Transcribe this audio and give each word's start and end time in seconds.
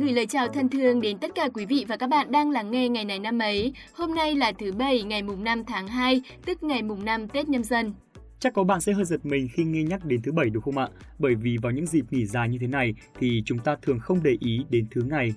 gửi 0.00 0.12
lời 0.12 0.26
chào 0.26 0.48
thân 0.48 0.68
thương 0.68 1.00
đến 1.00 1.18
tất 1.18 1.30
cả 1.34 1.48
quý 1.54 1.66
vị 1.66 1.84
và 1.88 1.96
các 1.96 2.06
bạn 2.06 2.32
đang 2.32 2.50
lắng 2.50 2.70
nghe 2.70 2.88
ngày 2.88 3.04
này 3.04 3.18
năm 3.18 3.38
ấy. 3.38 3.72
Hôm 3.92 4.14
nay 4.14 4.34
là 4.34 4.52
thứ 4.58 4.72
Bảy 4.72 5.02
ngày 5.02 5.22
mùng 5.22 5.44
5 5.44 5.64
tháng 5.64 5.88
2, 5.88 6.22
tức 6.46 6.62
ngày 6.62 6.82
mùng 6.82 7.04
5 7.04 7.28
Tết 7.28 7.48
nhâm 7.48 7.64
dần. 7.64 7.94
Chắc 8.38 8.54
có 8.54 8.64
bạn 8.64 8.80
sẽ 8.80 8.92
hơi 8.92 9.04
giật 9.04 9.26
mình 9.26 9.48
khi 9.52 9.64
nghe 9.64 9.82
nhắc 9.82 10.04
đến 10.04 10.22
thứ 10.22 10.32
Bảy 10.32 10.50
đúng 10.50 10.62
không 10.62 10.78
ạ? 10.78 10.88
Bởi 11.18 11.34
vì 11.34 11.56
vào 11.62 11.72
những 11.72 11.86
dịp 11.86 12.04
nghỉ 12.10 12.26
dài 12.26 12.48
như 12.48 12.58
thế 12.60 12.66
này 12.66 12.94
thì 13.18 13.42
chúng 13.44 13.58
ta 13.58 13.76
thường 13.82 13.98
không 14.00 14.22
để 14.22 14.36
ý 14.40 14.60
đến 14.70 14.86
thứ 14.90 15.02
ngày. 15.10 15.34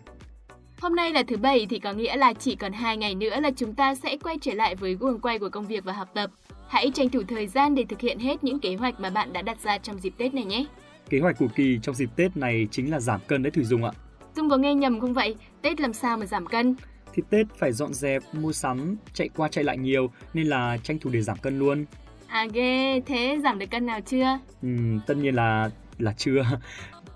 Hôm 0.82 0.96
nay 0.96 1.12
là 1.12 1.24
thứ 1.28 1.38
Bảy 1.38 1.66
thì 1.70 1.80
có 1.80 1.94
nghĩa 1.94 2.16
là 2.16 2.34
chỉ 2.34 2.56
còn 2.56 2.74
2 2.74 2.98
ngày 2.98 3.16
nữa 3.16 3.40
là 3.40 3.52
chúng 3.56 3.76
ta 3.76 3.96
sẽ 3.96 4.18
quay 4.24 4.38
trở 4.42 4.54
lại 4.54 4.76
với 4.76 4.96
guồng 4.96 5.20
quay 5.20 5.40
của 5.40 5.50
công 5.50 5.68
việc 5.68 5.84
và 5.84 5.94
học 5.94 6.10
tập. 6.14 6.30
Hãy 6.68 6.92
tranh 6.94 7.10
thủ 7.10 7.22
thời 7.28 7.48
gian 7.48 7.76
để 7.76 7.86
thực 7.90 8.02
hiện 8.02 8.20
hết 8.20 8.44
những 8.44 8.60
kế 8.60 8.76
hoạch 8.76 9.00
mà 9.00 9.10
bạn 9.10 9.34
đã 9.34 9.42
đặt 9.42 9.58
ra 9.64 9.78
trong 9.78 10.00
dịp 10.00 10.14
Tết 10.18 10.34
này 10.34 10.46
nhé. 10.46 10.66
Kế 11.10 11.20
hoạch 11.20 11.38
của 11.38 11.48
Kỳ 11.56 11.80
trong 11.82 11.96
dịp 11.96 12.10
Tết 12.16 12.38
này 12.38 12.68
chính 12.72 12.92
là 12.92 13.00
giảm 13.00 13.22
cân 13.28 13.44
đấy 13.44 13.52
Thủy 13.52 13.64
Dung 13.64 13.84
ạ. 13.84 13.92
Dung 14.36 14.50
có 14.50 14.58
nghe 14.58 14.74
nhầm 14.74 15.00
không 15.00 15.14
vậy? 15.14 15.36
Tết 15.62 15.82
làm 15.82 15.94
sao 15.94 16.18
mà 16.18 16.26
giảm 16.26 16.46
cân? 16.46 16.76
Thì 17.14 17.24
Tết 17.30 17.48
phải 17.58 17.72
dọn 17.72 17.94
dẹp, 17.94 18.24
mua 18.34 18.54
sắm, 18.54 18.96
chạy 19.14 19.30
qua 19.36 19.48
chạy 19.48 19.64
lại 19.64 19.78
nhiều 19.78 20.12
nên 20.34 20.48
là 20.48 20.78
tranh 20.84 21.00
thủ 21.00 21.10
để 21.10 21.22
giảm 21.22 21.38
cân 21.38 21.60
luôn. 21.60 21.86
À 22.28 22.48
ghê, 22.54 23.02
thế 23.06 23.40
giảm 23.44 23.60
được 23.60 23.72
cân 23.72 23.86
nào 23.86 24.00
chưa? 24.02 24.40
Ừ, 24.62 24.70
tất 25.08 25.18
nhiên 25.18 25.36
là 25.36 25.70
là 25.98 26.14
chưa. 26.18 26.46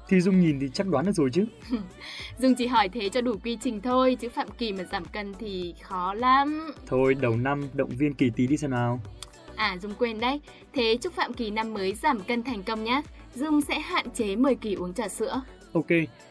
Thì 0.09 0.21
Dung 0.21 0.41
nhìn 0.41 0.59
thì 0.59 0.69
chắc 0.73 0.87
đoán 0.87 1.05
được 1.05 1.11
rồi 1.15 1.29
chứ. 1.33 1.45
Dung 2.39 2.55
chỉ 2.55 2.67
hỏi 2.67 2.89
thế 2.89 3.09
cho 3.09 3.21
đủ 3.21 3.35
quy 3.43 3.57
trình 3.61 3.81
thôi, 3.81 4.17
chứ 4.19 4.29
Phạm 4.29 4.47
Kỳ 4.57 4.71
mà 4.73 4.83
giảm 4.91 5.05
cân 5.05 5.33
thì 5.39 5.73
khó 5.81 6.13
lắm. 6.13 6.71
Thôi 6.87 7.15
đầu 7.21 7.35
năm 7.37 7.63
động 7.73 7.89
viên 7.89 8.13
Kỳ 8.13 8.29
tí 8.35 8.47
đi 8.47 8.57
xem 8.57 8.71
nào. 8.71 9.01
À 9.55 9.77
Dung 9.81 9.93
quên 9.99 10.19
đấy, 10.19 10.41
thế 10.73 10.97
chúc 11.01 11.13
Phạm 11.13 11.33
Kỳ 11.33 11.49
năm 11.49 11.73
mới 11.73 11.93
giảm 11.93 12.19
cân 12.19 12.43
thành 12.43 12.63
công 12.63 12.83
nhé. 12.83 13.01
Dung 13.35 13.61
sẽ 13.61 13.79
hạn 13.79 14.05
chế 14.15 14.35
mời 14.35 14.55
Kỳ 14.55 14.73
uống 14.73 14.93
trà 14.93 15.07
sữa. 15.07 15.41
Ok, 15.73 15.87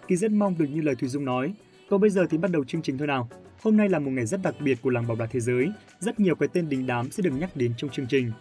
Kỳ 0.09 0.17
rất 0.17 0.31
mong 0.31 0.55
được 0.59 0.67
như 0.71 0.81
lời 0.81 0.95
Thùy 0.95 1.09
Dung 1.09 1.25
nói. 1.25 1.55
Còn 1.91 2.01
bây 2.01 2.11
giờ 2.11 2.27
thì 2.31 2.39
bắt 2.39 2.51
đầu 2.51 2.65
chương 2.65 2.83
trình 2.83 2.99
thôi 2.99 3.07
nào. 3.07 3.29
Hôm 3.63 3.77
nay 3.77 3.89
là 3.89 3.99
một 3.99 4.11
ngày 4.11 4.27
rất 4.27 4.43
đặc 4.43 4.55
biệt 4.61 4.79
của 4.83 4.91
làng 4.91 5.07
bóng 5.07 5.19
đá 5.19 5.27
thế 5.27 5.41
giới. 5.41 5.69
Rất 6.01 6.21
nhiều 6.21 6.35
cái 6.35 6.49
tên 6.53 6.69
đình 6.69 6.87
đám 6.87 7.11
sẽ 7.11 7.23
được 7.23 7.33
nhắc 7.41 7.57
đến 7.57 7.73
trong 7.77 7.91
chương 7.91 8.07
trình. 8.09 8.33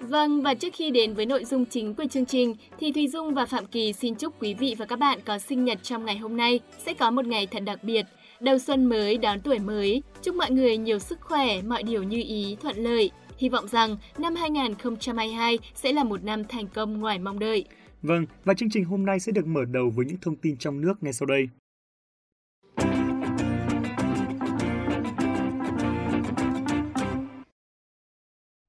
Vâng, 0.00 0.42
và 0.42 0.54
trước 0.54 0.74
khi 0.74 0.90
đến 0.90 1.14
với 1.14 1.26
nội 1.26 1.44
dung 1.44 1.64
chính 1.66 1.94
của 1.94 2.04
chương 2.10 2.26
trình, 2.26 2.54
thì 2.78 2.92
Thùy 2.92 3.08
Dung 3.08 3.34
và 3.34 3.46
Phạm 3.46 3.66
Kỳ 3.66 3.92
xin 3.92 4.14
chúc 4.14 4.42
quý 4.42 4.54
vị 4.54 4.74
và 4.78 4.86
các 4.86 4.98
bạn 4.98 5.18
có 5.24 5.38
sinh 5.38 5.64
nhật 5.64 5.78
trong 5.82 6.04
ngày 6.04 6.18
hôm 6.18 6.36
nay 6.36 6.60
sẽ 6.78 6.94
có 6.94 7.10
một 7.10 7.26
ngày 7.26 7.46
thật 7.46 7.62
đặc 7.66 7.84
biệt. 7.84 8.06
Đầu 8.40 8.58
xuân 8.58 8.84
mới, 8.84 9.18
đón 9.18 9.40
tuổi 9.40 9.58
mới, 9.58 10.02
chúc 10.22 10.34
mọi 10.34 10.50
người 10.50 10.76
nhiều 10.76 10.98
sức 10.98 11.20
khỏe, 11.20 11.62
mọi 11.62 11.82
điều 11.82 12.02
như 12.02 12.22
ý, 12.26 12.56
thuận 12.60 12.76
lợi. 12.76 13.10
Hy 13.38 13.48
vọng 13.48 13.68
rằng 13.68 13.96
năm 14.18 14.34
2022 14.34 15.58
sẽ 15.74 15.92
là 15.92 16.04
một 16.04 16.24
năm 16.24 16.44
thành 16.44 16.66
công 16.66 17.00
ngoài 17.00 17.18
mong 17.18 17.38
đợi. 17.38 17.64
Vâng, 18.02 18.26
và 18.44 18.54
chương 18.54 18.70
trình 18.70 18.84
hôm 18.84 19.06
nay 19.06 19.20
sẽ 19.20 19.32
được 19.32 19.46
mở 19.46 19.64
đầu 19.64 19.90
với 19.90 20.06
những 20.06 20.16
thông 20.20 20.36
tin 20.36 20.56
trong 20.56 20.80
nước 20.80 21.02
ngay 21.02 21.12
sau 21.12 21.26
đây. 21.26 21.48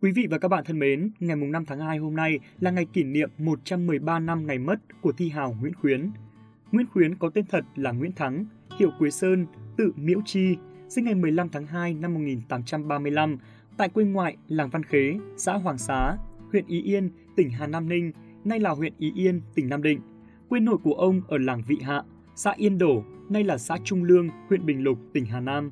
Quý 0.01 0.11
vị 0.11 0.27
và 0.29 0.37
các 0.37 0.47
bạn 0.47 0.63
thân 0.65 0.79
mến, 0.79 1.11
ngày 1.19 1.35
5 1.35 1.65
tháng 1.65 1.79
2 1.79 1.97
hôm 1.97 2.15
nay 2.15 2.39
là 2.59 2.71
ngày 2.71 2.85
kỷ 2.93 3.03
niệm 3.03 3.29
113 3.37 4.19
năm 4.19 4.47
ngày 4.47 4.59
mất 4.59 4.75
của 5.01 5.11
thi 5.11 5.29
hào 5.29 5.55
Nguyễn 5.61 5.73
Khuyến. 5.73 6.11
Nguyễn 6.71 6.87
Khuyến 6.87 7.15
có 7.15 7.29
tên 7.29 7.45
thật 7.49 7.65
là 7.75 7.91
Nguyễn 7.91 8.11
Thắng, 8.11 8.45
hiệu 8.79 8.89
Quế 8.99 9.09
Sơn, 9.09 9.45
tự 9.77 9.91
Miễu 9.95 10.21
Chi, 10.25 10.55
sinh 10.89 11.05
ngày 11.05 11.15
15 11.15 11.49
tháng 11.49 11.65
2 11.65 11.93
năm 11.93 12.13
1835 12.13 13.37
tại 13.77 13.89
quê 13.89 14.03
ngoại 14.03 14.37
làng 14.47 14.69
Văn 14.69 14.83
Khế, 14.83 15.17
xã 15.37 15.53
Hoàng 15.53 15.77
Xá, 15.77 16.17
huyện 16.51 16.65
Ý 16.67 16.81
Yên, 16.81 17.09
tỉnh 17.35 17.49
Hà 17.49 17.67
Nam 17.67 17.89
Ninh, 17.89 18.11
nay 18.43 18.59
là 18.59 18.69
huyện 18.69 18.93
Ý 18.97 19.11
Yên, 19.15 19.41
tỉnh 19.55 19.69
Nam 19.69 19.83
Định. 19.83 19.99
Quê 20.49 20.59
nội 20.59 20.77
của 20.83 20.93
ông 20.93 21.21
ở 21.27 21.37
làng 21.37 21.61
Vị 21.67 21.77
Hạ, 21.81 22.03
xã 22.35 22.51
Yên 22.57 22.77
Đổ, 22.77 23.03
nay 23.29 23.43
là 23.43 23.57
xã 23.57 23.77
Trung 23.83 24.03
Lương, 24.03 24.29
huyện 24.49 24.65
Bình 24.65 24.83
Lục, 24.83 24.97
tỉnh 25.13 25.25
Hà 25.25 25.39
Nam. 25.39 25.71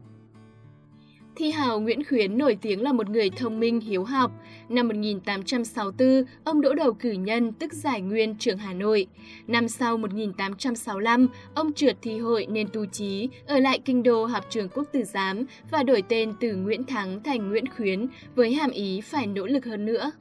Thi 1.36 1.52
hào 1.52 1.80
Nguyễn 1.80 2.04
Khuyến 2.04 2.38
nổi 2.38 2.58
tiếng 2.62 2.82
là 2.82 2.94
một 2.94 3.10
người 3.10 3.30
thông 3.30 3.60
minh 3.60 3.80
hiếu 3.80 4.04
học. 4.04 4.32
Năm 4.70 4.88
1864, 4.88 6.24
ông 6.44 6.62
đỗ 6.62 6.74
đầu 6.74 6.94
cử 6.94 7.12
nhân 7.12 7.54
tức 7.54 7.74
giải 7.74 8.02
nguyên 8.02 8.36
trường 8.40 8.58
Hà 8.58 8.74
Nội. 8.74 9.08
Năm 9.48 9.68
sau 9.68 9.98
1865, 9.98 11.28
ông 11.54 11.74
trượt 11.74 11.98
thi 12.02 12.20
hội 12.20 12.48
nên 12.50 12.68
tu 12.74 12.86
trí, 12.86 13.30
ở 13.48 13.60
lại 13.60 13.80
kinh 13.86 14.04
đô 14.04 14.26
học 14.26 14.46
trường 14.50 14.70
quốc 14.70 14.84
tử 14.92 15.04
giám 15.04 15.46
và 15.72 15.84
đổi 15.84 16.04
tên 16.10 16.34
từ 16.40 16.56
Nguyễn 16.56 16.84
Thắng 16.84 17.24
thành 17.24 17.50
Nguyễn 17.50 17.66
Khuyến 17.68 18.08
với 18.36 18.54
hàm 18.54 18.72
ý 18.72 19.02
phải 19.02 19.28
nỗ 19.28 19.46
lực 19.46 19.66
hơn 19.66 19.86
nữa. 19.86 20.12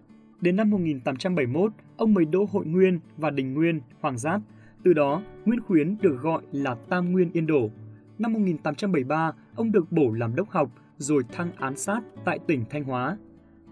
Đến 0.40 0.56
năm 0.56 0.70
1871, 0.70 1.72
ông 1.96 2.14
mới 2.14 2.24
đỗ 2.24 2.46
hội 2.52 2.66
nguyên 2.66 3.00
và 3.16 3.30
đình 3.30 3.54
nguyên, 3.54 3.80
hoàng 4.00 4.18
giáp. 4.18 4.40
Từ 4.84 4.92
đó, 4.92 5.22
Nguyễn 5.44 5.60
Khuyến 5.60 5.96
được 6.00 6.20
gọi 6.22 6.42
là 6.52 6.74
Tam 6.74 7.12
Nguyên 7.12 7.30
Yên 7.32 7.46
Đổ. 7.46 7.70
Năm 8.18 8.32
1873, 8.32 9.32
ông 9.54 9.72
được 9.72 9.92
bổ 9.92 10.12
làm 10.12 10.36
đốc 10.36 10.50
học, 10.50 10.70
rồi 10.98 11.22
thăng 11.32 11.52
án 11.56 11.76
sát 11.76 12.00
tại 12.24 12.38
tỉnh 12.46 12.64
Thanh 12.70 12.84
Hóa. 12.84 13.16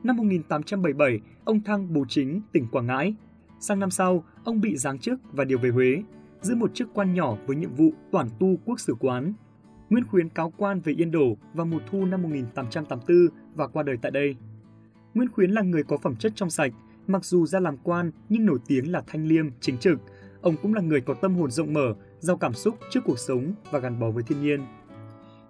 Năm 0.03 0.17
1877, 0.17 1.21
ông 1.45 1.61
thăng 1.61 1.93
bù 1.93 2.05
chính 2.09 2.41
tỉnh 2.53 2.67
Quảng 2.73 2.87
Ngãi. 2.87 3.15
Sang 3.61 3.81
năm 3.81 3.91
sau, 3.91 4.25
ông 4.45 4.61
bị 4.61 4.77
giáng 4.77 4.99
chức 4.99 5.21
và 5.33 5.45
điều 5.45 5.59
về 5.59 5.71
Huế, 5.71 6.03
giữ 6.41 6.55
một 6.55 6.75
chức 6.75 6.89
quan 6.95 7.15
nhỏ 7.15 7.37
với 7.47 7.57
nhiệm 7.57 7.75
vụ 7.75 7.93
toàn 8.11 8.29
tu 8.39 8.57
quốc 8.65 8.81
sử 8.81 8.95
quán. 9.01 9.33
Nguyễn 9.91 10.05
Khuyến 10.05 10.29
cáo 10.29 10.53
quan 10.57 10.81
về 10.81 10.93
Yên 10.93 11.11
Đổ 11.11 11.37
vào 11.55 11.67
mùa 11.67 11.81
thu 11.91 12.05
năm 12.05 12.23
1884 12.23 13.17
và 13.55 13.67
qua 13.67 13.83
đời 13.83 13.97
tại 14.03 14.11
đây. 14.11 14.37
Nguyễn 15.17 15.29
Khuyến 15.33 15.51
là 15.51 15.63
người 15.63 15.83
có 15.83 15.97
phẩm 15.97 16.17
chất 16.17 16.33
trong 16.37 16.51
sạch, 16.51 16.73
mặc 17.07 17.25
dù 17.25 17.47
ra 17.47 17.61
làm 17.61 17.77
quan 17.83 18.11
nhưng 18.29 18.47
nổi 18.47 18.59
tiếng 18.67 18.93
là 18.93 19.03
thanh 19.07 19.27
liêm, 19.27 19.47
chính 19.61 19.79
trực. 19.79 19.99
Ông 20.41 20.57
cũng 20.63 20.75
là 20.75 20.81
người 20.81 21.01
có 21.01 21.15
tâm 21.15 21.35
hồn 21.35 21.51
rộng 21.51 21.75
mở, 21.75 21.95
giàu 22.19 22.37
cảm 22.37 22.55
xúc 22.55 22.75
trước 22.91 23.01
cuộc 23.05 23.19
sống 23.19 23.53
và 23.71 23.79
gắn 23.79 24.01
bó 24.01 24.11
với 24.11 24.23
thiên 24.23 24.43
nhiên. 24.43 24.61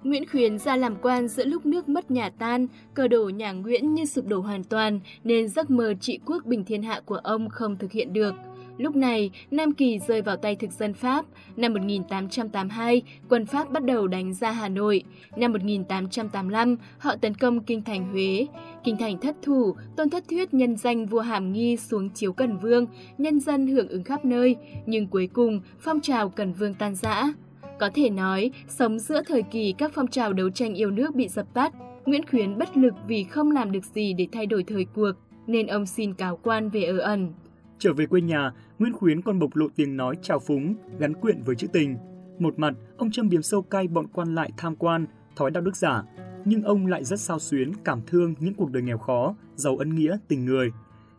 Nguyễn 0.02 0.28
Khuyến 0.28 0.58
ra 0.58 0.76
làm 0.76 0.96
quan 1.02 1.28
giữa 1.28 1.44
lúc 1.44 1.66
nước 1.66 1.88
mất 1.88 2.10
nhà 2.10 2.30
tan, 2.30 2.66
cờ 2.94 3.08
đổ 3.08 3.28
nhà 3.28 3.52
Nguyễn 3.52 3.94
như 3.94 4.04
sụp 4.04 4.26
đổ 4.26 4.40
hoàn 4.40 4.64
toàn, 4.64 5.00
nên 5.24 5.48
giấc 5.48 5.70
mơ 5.70 5.94
trị 6.00 6.18
quốc 6.26 6.44
bình 6.44 6.64
thiên 6.64 6.82
hạ 6.82 7.00
của 7.04 7.16
ông 7.16 7.48
không 7.48 7.76
thực 7.76 7.92
hiện 7.92 8.12
được. 8.12 8.34
Lúc 8.78 8.96
này, 8.96 9.30
Nam 9.50 9.72
Kỳ 9.72 9.98
rơi 9.98 10.22
vào 10.22 10.36
tay 10.36 10.56
thực 10.56 10.72
dân 10.72 10.94
Pháp. 10.94 11.24
Năm 11.56 11.72
1882, 11.72 13.02
quân 13.28 13.46
Pháp 13.46 13.70
bắt 13.70 13.84
đầu 13.84 14.06
đánh 14.06 14.34
ra 14.34 14.50
Hà 14.50 14.68
Nội. 14.68 15.02
Năm 15.36 15.52
1885, 15.52 16.76
họ 16.98 17.16
tấn 17.16 17.34
công 17.34 17.60
kinh 17.60 17.82
thành 17.82 18.12
Huế. 18.12 18.46
Kinh 18.84 18.96
thành 18.96 19.18
thất 19.18 19.36
thủ, 19.42 19.74
tôn 19.96 20.10
thất 20.10 20.24
thuyết 20.30 20.54
nhân 20.54 20.76
danh 20.76 21.06
vua 21.06 21.20
Hàm 21.20 21.52
Nghi 21.52 21.76
xuống 21.76 22.10
chiếu 22.10 22.32
Cần 22.32 22.58
Vương, 22.58 22.86
nhân 23.18 23.40
dân 23.40 23.66
hưởng 23.66 23.88
ứng 23.88 24.04
khắp 24.04 24.24
nơi, 24.24 24.56
nhưng 24.86 25.06
cuối 25.06 25.28
cùng 25.32 25.60
phong 25.80 26.00
trào 26.00 26.28
Cần 26.28 26.52
Vương 26.52 26.74
tan 26.74 26.94
rã. 26.94 27.32
Có 27.78 27.90
thể 27.94 28.10
nói, 28.10 28.50
sống 28.68 28.98
giữa 28.98 29.22
thời 29.26 29.42
kỳ 29.42 29.74
các 29.78 29.92
phong 29.94 30.06
trào 30.06 30.32
đấu 30.32 30.50
tranh 30.50 30.74
yêu 30.74 30.90
nước 30.90 31.14
bị 31.14 31.28
dập 31.28 31.54
tắt, 31.54 31.72
Nguyễn 32.06 32.26
Khuyến 32.26 32.58
bất 32.58 32.76
lực 32.76 32.94
vì 33.06 33.24
không 33.24 33.50
làm 33.50 33.72
được 33.72 33.84
gì 33.84 34.12
để 34.12 34.26
thay 34.32 34.46
đổi 34.46 34.64
thời 34.64 34.86
cuộc, 34.94 35.12
nên 35.46 35.66
ông 35.66 35.86
xin 35.86 36.14
cáo 36.14 36.38
quan 36.42 36.68
về 36.70 36.82
ở 36.82 36.98
ẩn. 36.98 37.32
Trở 37.78 37.92
về 37.92 38.06
quê 38.06 38.20
nhà, 38.20 38.52
Nguyễn 38.78 38.92
Khuyến 38.92 39.22
còn 39.22 39.38
bộc 39.38 39.56
lộ 39.56 39.66
tiếng 39.76 39.96
nói 39.96 40.16
trào 40.22 40.38
phúng, 40.38 40.74
gắn 40.98 41.14
quyện 41.14 41.42
với 41.42 41.56
chữ 41.56 41.66
tình. 41.72 41.96
Một 42.38 42.58
mặt, 42.58 42.74
ông 42.96 43.10
châm 43.10 43.28
biếm 43.28 43.42
sâu 43.42 43.62
cay 43.62 43.88
bọn 43.88 44.06
quan 44.12 44.34
lại 44.34 44.50
tham 44.56 44.76
quan, 44.76 45.06
thói 45.36 45.50
đạo 45.50 45.62
đức 45.62 45.76
giả, 45.76 46.02
nhưng 46.44 46.62
ông 46.62 46.86
lại 46.86 47.04
rất 47.04 47.20
sao 47.20 47.38
xuyến, 47.38 47.72
cảm 47.84 48.00
thương 48.06 48.34
những 48.40 48.54
cuộc 48.54 48.70
đời 48.70 48.82
nghèo 48.82 48.98
khó, 48.98 49.34
giàu 49.56 49.76
ân 49.76 49.94
nghĩa, 49.94 50.18
tình 50.28 50.44
người. 50.44 50.72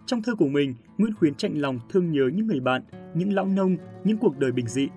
Trong 0.06 0.22
thơ 0.22 0.36
của 0.36 0.48
mình, 0.48 0.76
Nguyễn 0.98 1.14
Khuyến 1.14 1.36
chạnh 1.36 1.62
lòng 1.62 1.80
thương 1.90 2.12
nhớ 2.12 2.30
những 2.34 2.48
người 2.48 2.60
bạn, 2.60 2.82
những 3.14 3.34
lão 3.34 3.46
nông, 3.46 3.78
những 4.04 4.18
cuộc 4.18 4.38
đời 4.38 4.52
bình 4.52 4.68
dị. 4.68 4.88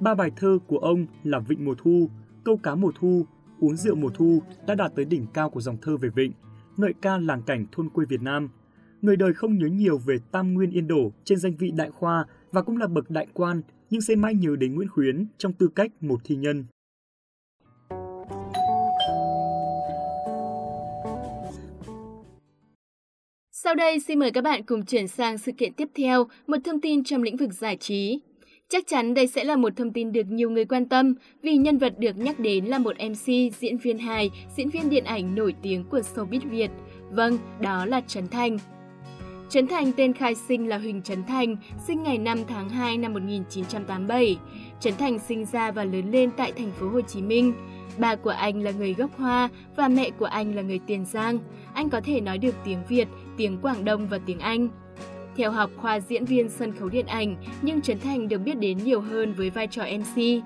Ba 0.00 0.14
bài 0.14 0.30
thơ 0.36 0.58
của 0.66 0.78
ông 0.78 1.06
là 1.24 1.38
Vịnh 1.38 1.64
mùa 1.64 1.74
thu, 1.78 2.10
Câu 2.44 2.56
cá 2.56 2.74
mùa 2.74 2.92
thu, 3.00 3.26
Uống 3.60 3.76
rượu 3.76 3.94
mùa 3.94 4.10
thu 4.14 4.42
đã 4.66 4.74
đạt 4.74 4.92
tới 4.96 5.04
đỉnh 5.04 5.26
cao 5.34 5.50
của 5.50 5.60
dòng 5.60 5.76
thơ 5.82 5.96
về 5.96 6.08
vịnh, 6.08 6.32
ngợi 6.76 6.92
ca 7.02 7.18
làng 7.18 7.42
cảnh 7.42 7.66
thôn 7.72 7.88
quê 7.88 8.04
Việt 8.08 8.22
Nam– 8.22 8.48
người 9.02 9.16
đời 9.16 9.32
không 9.32 9.58
nhớ 9.58 9.66
nhiều 9.66 9.98
về 9.98 10.16
Tam 10.32 10.54
Nguyên 10.54 10.70
Yên 10.70 10.88
Đổ 10.88 11.12
trên 11.24 11.38
danh 11.38 11.56
vị 11.58 11.70
đại 11.76 11.90
khoa 11.90 12.26
và 12.52 12.62
cũng 12.62 12.76
là 12.76 12.86
bậc 12.86 13.10
đại 13.10 13.26
quan, 13.34 13.62
nhưng 13.90 14.00
sẽ 14.00 14.14
mãi 14.14 14.34
nhớ 14.34 14.56
đến 14.56 14.74
Nguyễn 14.74 14.88
Khuyến 14.88 15.26
trong 15.38 15.52
tư 15.52 15.68
cách 15.74 15.90
một 16.00 16.20
thi 16.24 16.36
nhân. 16.36 16.64
Sau 23.50 23.74
đây 23.74 24.00
xin 24.00 24.18
mời 24.18 24.30
các 24.30 24.44
bạn 24.44 24.62
cùng 24.62 24.84
chuyển 24.84 25.08
sang 25.08 25.38
sự 25.38 25.52
kiện 25.52 25.72
tiếp 25.72 25.88
theo, 25.94 26.26
một 26.46 26.56
thông 26.64 26.80
tin 26.80 27.04
trong 27.04 27.22
lĩnh 27.22 27.36
vực 27.36 27.52
giải 27.52 27.76
trí. 27.76 28.20
Chắc 28.68 28.86
chắn 28.86 29.14
đây 29.14 29.26
sẽ 29.26 29.44
là 29.44 29.56
một 29.56 29.76
thông 29.76 29.92
tin 29.92 30.12
được 30.12 30.26
nhiều 30.30 30.50
người 30.50 30.64
quan 30.64 30.88
tâm 30.88 31.14
vì 31.42 31.56
nhân 31.56 31.78
vật 31.78 31.98
được 31.98 32.16
nhắc 32.16 32.40
đến 32.40 32.64
là 32.64 32.78
một 32.78 32.96
MC, 33.10 33.26
diễn 33.60 33.78
viên 33.82 33.98
hài, 33.98 34.30
diễn 34.56 34.68
viên 34.68 34.90
điện 34.90 35.04
ảnh 35.04 35.34
nổi 35.34 35.54
tiếng 35.62 35.84
của 35.90 36.00
showbiz 36.00 36.50
Việt. 36.50 36.70
Vâng, 37.10 37.38
đó 37.60 37.84
là 37.84 38.00
Trấn 38.00 38.28
Thành. 38.28 38.58
Trấn 39.50 39.66
Thành 39.66 39.92
tên 39.92 40.12
khai 40.12 40.34
sinh 40.34 40.68
là 40.68 40.78
Huỳnh 40.78 41.02
Trấn 41.02 41.24
Thành, 41.24 41.56
sinh 41.86 42.02
ngày 42.02 42.18
5 42.18 42.38
tháng 42.48 42.68
2 42.68 42.98
năm 42.98 43.12
1987. 43.12 44.36
Trấn 44.80 44.96
Thành 44.96 45.18
sinh 45.18 45.44
ra 45.44 45.70
và 45.70 45.84
lớn 45.84 46.10
lên 46.10 46.30
tại 46.36 46.52
thành 46.52 46.70
phố 46.72 46.88
Hồ 46.88 47.00
Chí 47.00 47.22
Minh. 47.22 47.52
Bà 47.98 48.16
của 48.16 48.30
anh 48.30 48.62
là 48.62 48.70
người 48.70 48.94
gốc 48.94 49.10
Hoa 49.18 49.48
và 49.76 49.88
mẹ 49.88 50.10
của 50.10 50.24
anh 50.24 50.54
là 50.54 50.62
người 50.62 50.80
Tiền 50.86 51.04
Giang. 51.04 51.38
Anh 51.74 51.90
có 51.90 52.00
thể 52.00 52.20
nói 52.20 52.38
được 52.38 52.54
tiếng 52.64 52.78
Việt, 52.88 53.08
tiếng 53.36 53.58
Quảng 53.62 53.84
Đông 53.84 54.06
và 54.06 54.18
tiếng 54.26 54.38
Anh. 54.38 54.68
Theo 55.36 55.50
học 55.50 55.70
khoa 55.76 56.00
diễn 56.00 56.24
viên 56.24 56.48
sân 56.48 56.72
khấu 56.76 56.88
điện 56.88 57.06
ảnh, 57.06 57.36
nhưng 57.62 57.80
Trấn 57.80 58.00
Thành 58.00 58.28
được 58.28 58.38
biết 58.38 58.58
đến 58.58 58.78
nhiều 58.78 59.00
hơn 59.00 59.32
với 59.32 59.50
vai 59.50 59.66
trò 59.66 59.82
MC. 59.82 60.42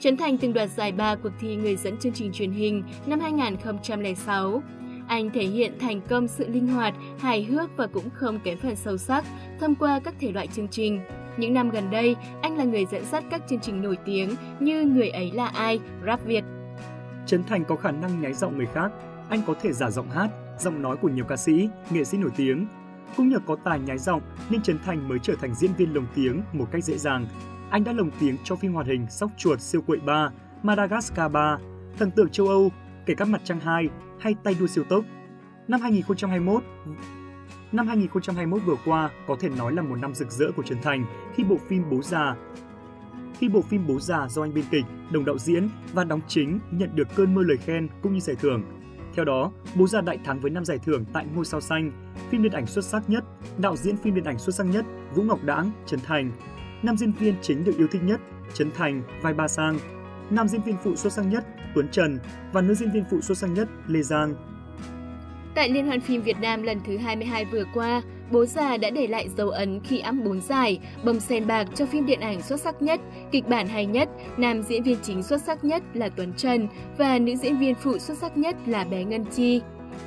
Trấn 0.00 0.16
Thành 0.16 0.38
từng 0.38 0.52
đoạt 0.52 0.70
giải 0.70 0.92
ba 0.92 1.14
cuộc 1.14 1.32
thi 1.40 1.56
người 1.56 1.76
dẫn 1.76 1.96
chương 1.96 2.12
trình 2.12 2.32
truyền 2.32 2.50
hình 2.50 2.82
năm 3.06 3.20
2006. 3.20 4.62
Anh 5.08 5.30
thể 5.30 5.44
hiện 5.44 5.72
thành 5.80 6.00
công 6.08 6.28
sự 6.28 6.48
linh 6.48 6.66
hoạt, 6.66 6.94
hài 7.18 7.44
hước 7.44 7.76
và 7.76 7.86
cũng 7.86 8.10
không 8.10 8.38
kém 8.44 8.58
phần 8.58 8.76
sâu 8.76 8.96
sắc 8.96 9.24
thông 9.60 9.74
qua 9.74 10.00
các 10.04 10.14
thể 10.20 10.32
loại 10.32 10.46
chương 10.46 10.68
trình. 10.68 11.00
Những 11.36 11.54
năm 11.54 11.70
gần 11.70 11.90
đây, 11.90 12.16
anh 12.42 12.56
là 12.56 12.64
người 12.64 12.86
dẫn 12.86 13.04
dắt 13.04 13.24
các 13.30 13.42
chương 13.48 13.60
trình 13.60 13.82
nổi 13.82 13.98
tiếng 14.04 14.34
như 14.60 14.84
Người 14.84 15.08
ấy 15.08 15.32
là 15.32 15.46
ai, 15.46 15.80
Rap 16.06 16.24
Việt. 16.24 16.44
Trấn 17.26 17.44
Thành 17.44 17.64
có 17.64 17.76
khả 17.76 17.90
năng 17.90 18.20
nháy 18.20 18.32
giọng 18.32 18.56
người 18.56 18.66
khác, 18.66 18.92
anh 19.28 19.40
có 19.46 19.54
thể 19.62 19.72
giả 19.72 19.90
giọng 19.90 20.10
hát, 20.10 20.28
giọng 20.58 20.82
nói 20.82 20.96
của 20.96 21.08
nhiều 21.08 21.24
ca 21.24 21.36
sĩ, 21.36 21.68
nghệ 21.90 22.04
sĩ 22.04 22.18
nổi 22.18 22.30
tiếng. 22.36 22.66
Cũng 23.16 23.28
nhờ 23.28 23.38
có 23.46 23.56
tài 23.64 23.80
nhái 23.80 23.98
giọng 23.98 24.20
nên 24.50 24.62
Trấn 24.62 24.78
Thành 24.84 25.08
mới 25.08 25.18
trở 25.22 25.34
thành 25.40 25.54
diễn 25.54 25.70
viên 25.78 25.94
lồng 25.94 26.06
tiếng 26.14 26.42
một 26.52 26.66
cách 26.70 26.84
dễ 26.84 26.98
dàng. 26.98 27.26
Anh 27.70 27.84
đã 27.84 27.92
lồng 27.92 28.10
tiếng 28.20 28.36
cho 28.44 28.56
phim 28.56 28.72
hoạt 28.72 28.86
hình 28.86 29.06
Sóc 29.10 29.30
chuột 29.36 29.60
siêu 29.60 29.82
quậy 29.82 29.98
3, 29.98 30.30
Madagascar 30.62 31.32
3, 31.32 31.58
Thần 31.98 32.10
tượng 32.10 32.28
châu 32.28 32.48
Âu, 32.48 32.70
kể 33.06 33.14
các 33.14 33.28
mặt 33.28 33.40
trăng 33.44 33.60
2 33.60 33.88
hay 34.20 34.34
tay 34.44 34.56
đua 34.60 34.66
siêu 34.66 34.84
tốc. 34.84 35.04
Năm 35.68 35.80
2021, 35.80 36.62
Năm 37.72 37.86
2021 37.86 38.62
vừa 38.66 38.76
qua 38.84 39.10
có 39.26 39.36
thể 39.40 39.48
nói 39.48 39.72
là 39.72 39.82
một 39.82 39.96
năm 39.96 40.14
rực 40.14 40.30
rỡ 40.30 40.50
của 40.56 40.62
Trấn 40.62 40.82
Thành 40.82 41.04
khi 41.34 41.44
bộ 41.44 41.56
phim 41.68 41.90
Bố 41.90 42.02
già 42.02 42.36
khi 43.38 43.48
bộ 43.48 43.62
phim 43.62 43.86
Bố 43.86 44.00
già 44.00 44.28
do 44.28 44.42
anh 44.42 44.54
biên 44.54 44.64
kịch, 44.70 44.84
đồng 45.10 45.24
đạo 45.24 45.38
diễn 45.38 45.68
và 45.92 46.04
đóng 46.04 46.20
chính 46.28 46.60
nhận 46.70 46.96
được 46.96 47.08
cơn 47.14 47.34
mưa 47.34 47.42
lời 47.42 47.56
khen 47.56 47.88
cũng 48.02 48.14
như 48.14 48.20
giải 48.20 48.36
thưởng. 48.36 48.62
Theo 49.14 49.24
đó, 49.24 49.52
Bố 49.74 49.86
già 49.86 50.00
đại 50.00 50.18
thắng 50.24 50.40
với 50.40 50.50
năm 50.50 50.64
giải 50.64 50.78
thưởng 50.78 51.04
tại 51.12 51.26
Ngôi 51.34 51.44
sao 51.44 51.60
xanh, 51.60 52.12
phim 52.30 52.42
điện 52.42 52.52
ảnh 52.52 52.66
xuất 52.66 52.84
sắc 52.84 53.10
nhất, 53.10 53.24
đạo 53.58 53.76
diễn 53.76 53.96
phim 53.96 54.14
điện 54.14 54.24
ảnh 54.24 54.38
xuất 54.38 54.54
sắc 54.54 54.64
nhất 54.64 54.84
Vũ 55.14 55.22
Ngọc 55.22 55.44
Đãng, 55.44 55.70
Trấn 55.86 56.00
Thành, 56.00 56.32
năm 56.82 56.96
diễn 56.96 57.12
viên 57.12 57.34
chính 57.42 57.64
được 57.64 57.76
yêu 57.78 57.88
thích 57.90 58.02
nhất 58.04 58.20
Trấn 58.54 58.70
Thành, 58.70 59.02
vai 59.22 59.34
Ba 59.34 59.48
Sang, 59.48 59.78
nam 60.30 60.48
diễn 60.48 60.62
viên 60.62 60.76
phụ 60.84 60.96
xuất 60.96 61.12
sắc 61.12 61.22
nhất 61.22 61.44
Tuấn 61.74 61.88
Trần 61.92 62.18
và 62.52 62.60
nữ 62.60 62.74
diễn 62.74 62.90
viên 62.90 63.04
phụ 63.10 63.20
xuất 63.20 63.38
sắc 63.38 63.46
nhất 63.46 63.68
Lê 63.86 64.02
Giang. 64.02 64.34
Tại 65.54 65.68
Liên 65.68 65.86
hoan 65.86 66.00
phim 66.00 66.22
Việt 66.22 66.36
Nam 66.40 66.62
lần 66.62 66.80
thứ 66.86 66.96
22 66.96 67.44
vừa 67.44 67.64
qua, 67.74 68.02
Bố 68.30 68.46
già 68.46 68.76
đã 68.76 68.90
để 68.90 69.06
lại 69.06 69.28
dấu 69.36 69.50
ấn 69.50 69.80
khi 69.80 69.98
ẵm 69.98 70.24
bốn 70.24 70.40
giải, 70.40 70.78
bông 71.04 71.20
sen 71.20 71.46
bạc 71.46 71.64
cho 71.74 71.86
phim 71.86 72.06
điện 72.06 72.20
ảnh 72.20 72.42
xuất 72.42 72.60
sắc 72.60 72.82
nhất, 72.82 73.00
kịch 73.32 73.48
bản 73.48 73.68
hay 73.68 73.86
nhất, 73.86 74.08
nam 74.36 74.62
diễn 74.62 74.82
viên 74.82 74.96
chính 75.02 75.22
xuất 75.22 75.42
sắc 75.42 75.64
nhất 75.64 75.82
là 75.94 76.08
Tuấn 76.08 76.32
Trần 76.36 76.68
và 76.98 77.18
nữ 77.18 77.36
diễn 77.36 77.58
viên 77.58 77.74
phụ 77.74 77.98
xuất 77.98 78.18
sắc 78.18 78.36
nhất 78.36 78.56
là 78.66 78.84
bé 78.84 79.04
Ngân 79.04 79.24
Chi. 79.24 79.60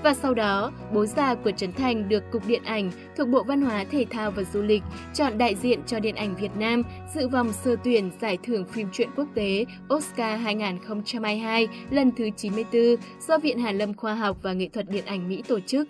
Và 0.03 0.13
sau 0.13 0.33
đó, 0.33 0.71
bố 0.93 1.05
già 1.05 1.35
của 1.35 1.51
Trấn 1.51 1.73
Thành 1.73 2.09
được 2.09 2.23
Cục 2.31 2.47
Điện 2.47 2.63
ảnh 2.63 2.91
thuộc 3.17 3.27
Bộ 3.27 3.43
Văn 3.43 3.61
hóa 3.61 3.85
Thể 3.91 4.05
thao 4.09 4.31
và 4.31 4.43
Du 4.43 4.61
lịch 4.61 4.83
chọn 5.13 5.38
đại 5.38 5.55
diện 5.55 5.79
cho 5.88 5.99
điện 5.99 6.15
ảnh 6.15 6.35
Việt 6.35 6.57
Nam 6.57 6.83
dự 7.15 7.27
vòng 7.27 7.53
sơ 7.53 7.75
tuyển 7.83 8.11
giải 8.21 8.38
thưởng 8.43 8.65
phim 8.65 8.88
truyện 8.91 9.09
quốc 9.15 9.27
tế 9.35 9.65
Oscar 9.93 10.41
2022 10.41 11.67
lần 11.89 12.11
thứ 12.11 12.29
94 12.38 12.81
do 13.27 13.38
Viện 13.38 13.59
Hàn 13.59 13.77
lâm 13.77 13.93
Khoa 13.93 14.15
học 14.15 14.38
và 14.41 14.53
Nghệ 14.53 14.69
thuật 14.73 14.89
Điện 14.89 15.05
ảnh 15.05 15.29
Mỹ 15.29 15.43
tổ 15.47 15.59
chức. 15.59 15.88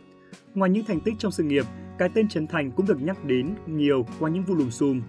Ngoài 0.54 0.70
những 0.70 0.86
thành 0.86 1.00
tích 1.00 1.14
trong 1.20 1.32
sự 1.32 1.44
nghiệp, 1.44 1.66
cái 1.98 2.10
tên 2.14 2.28
Trấn 2.28 2.48
Thành 2.48 2.72
cũng 2.72 2.86
được 2.86 3.02
nhắc 3.02 3.26
đến 3.26 3.56
nhiều 3.68 4.06
qua 4.20 4.30
những 4.30 4.44
vụ 4.44 4.56
lùm 4.56 4.70
xùm. 4.70 5.02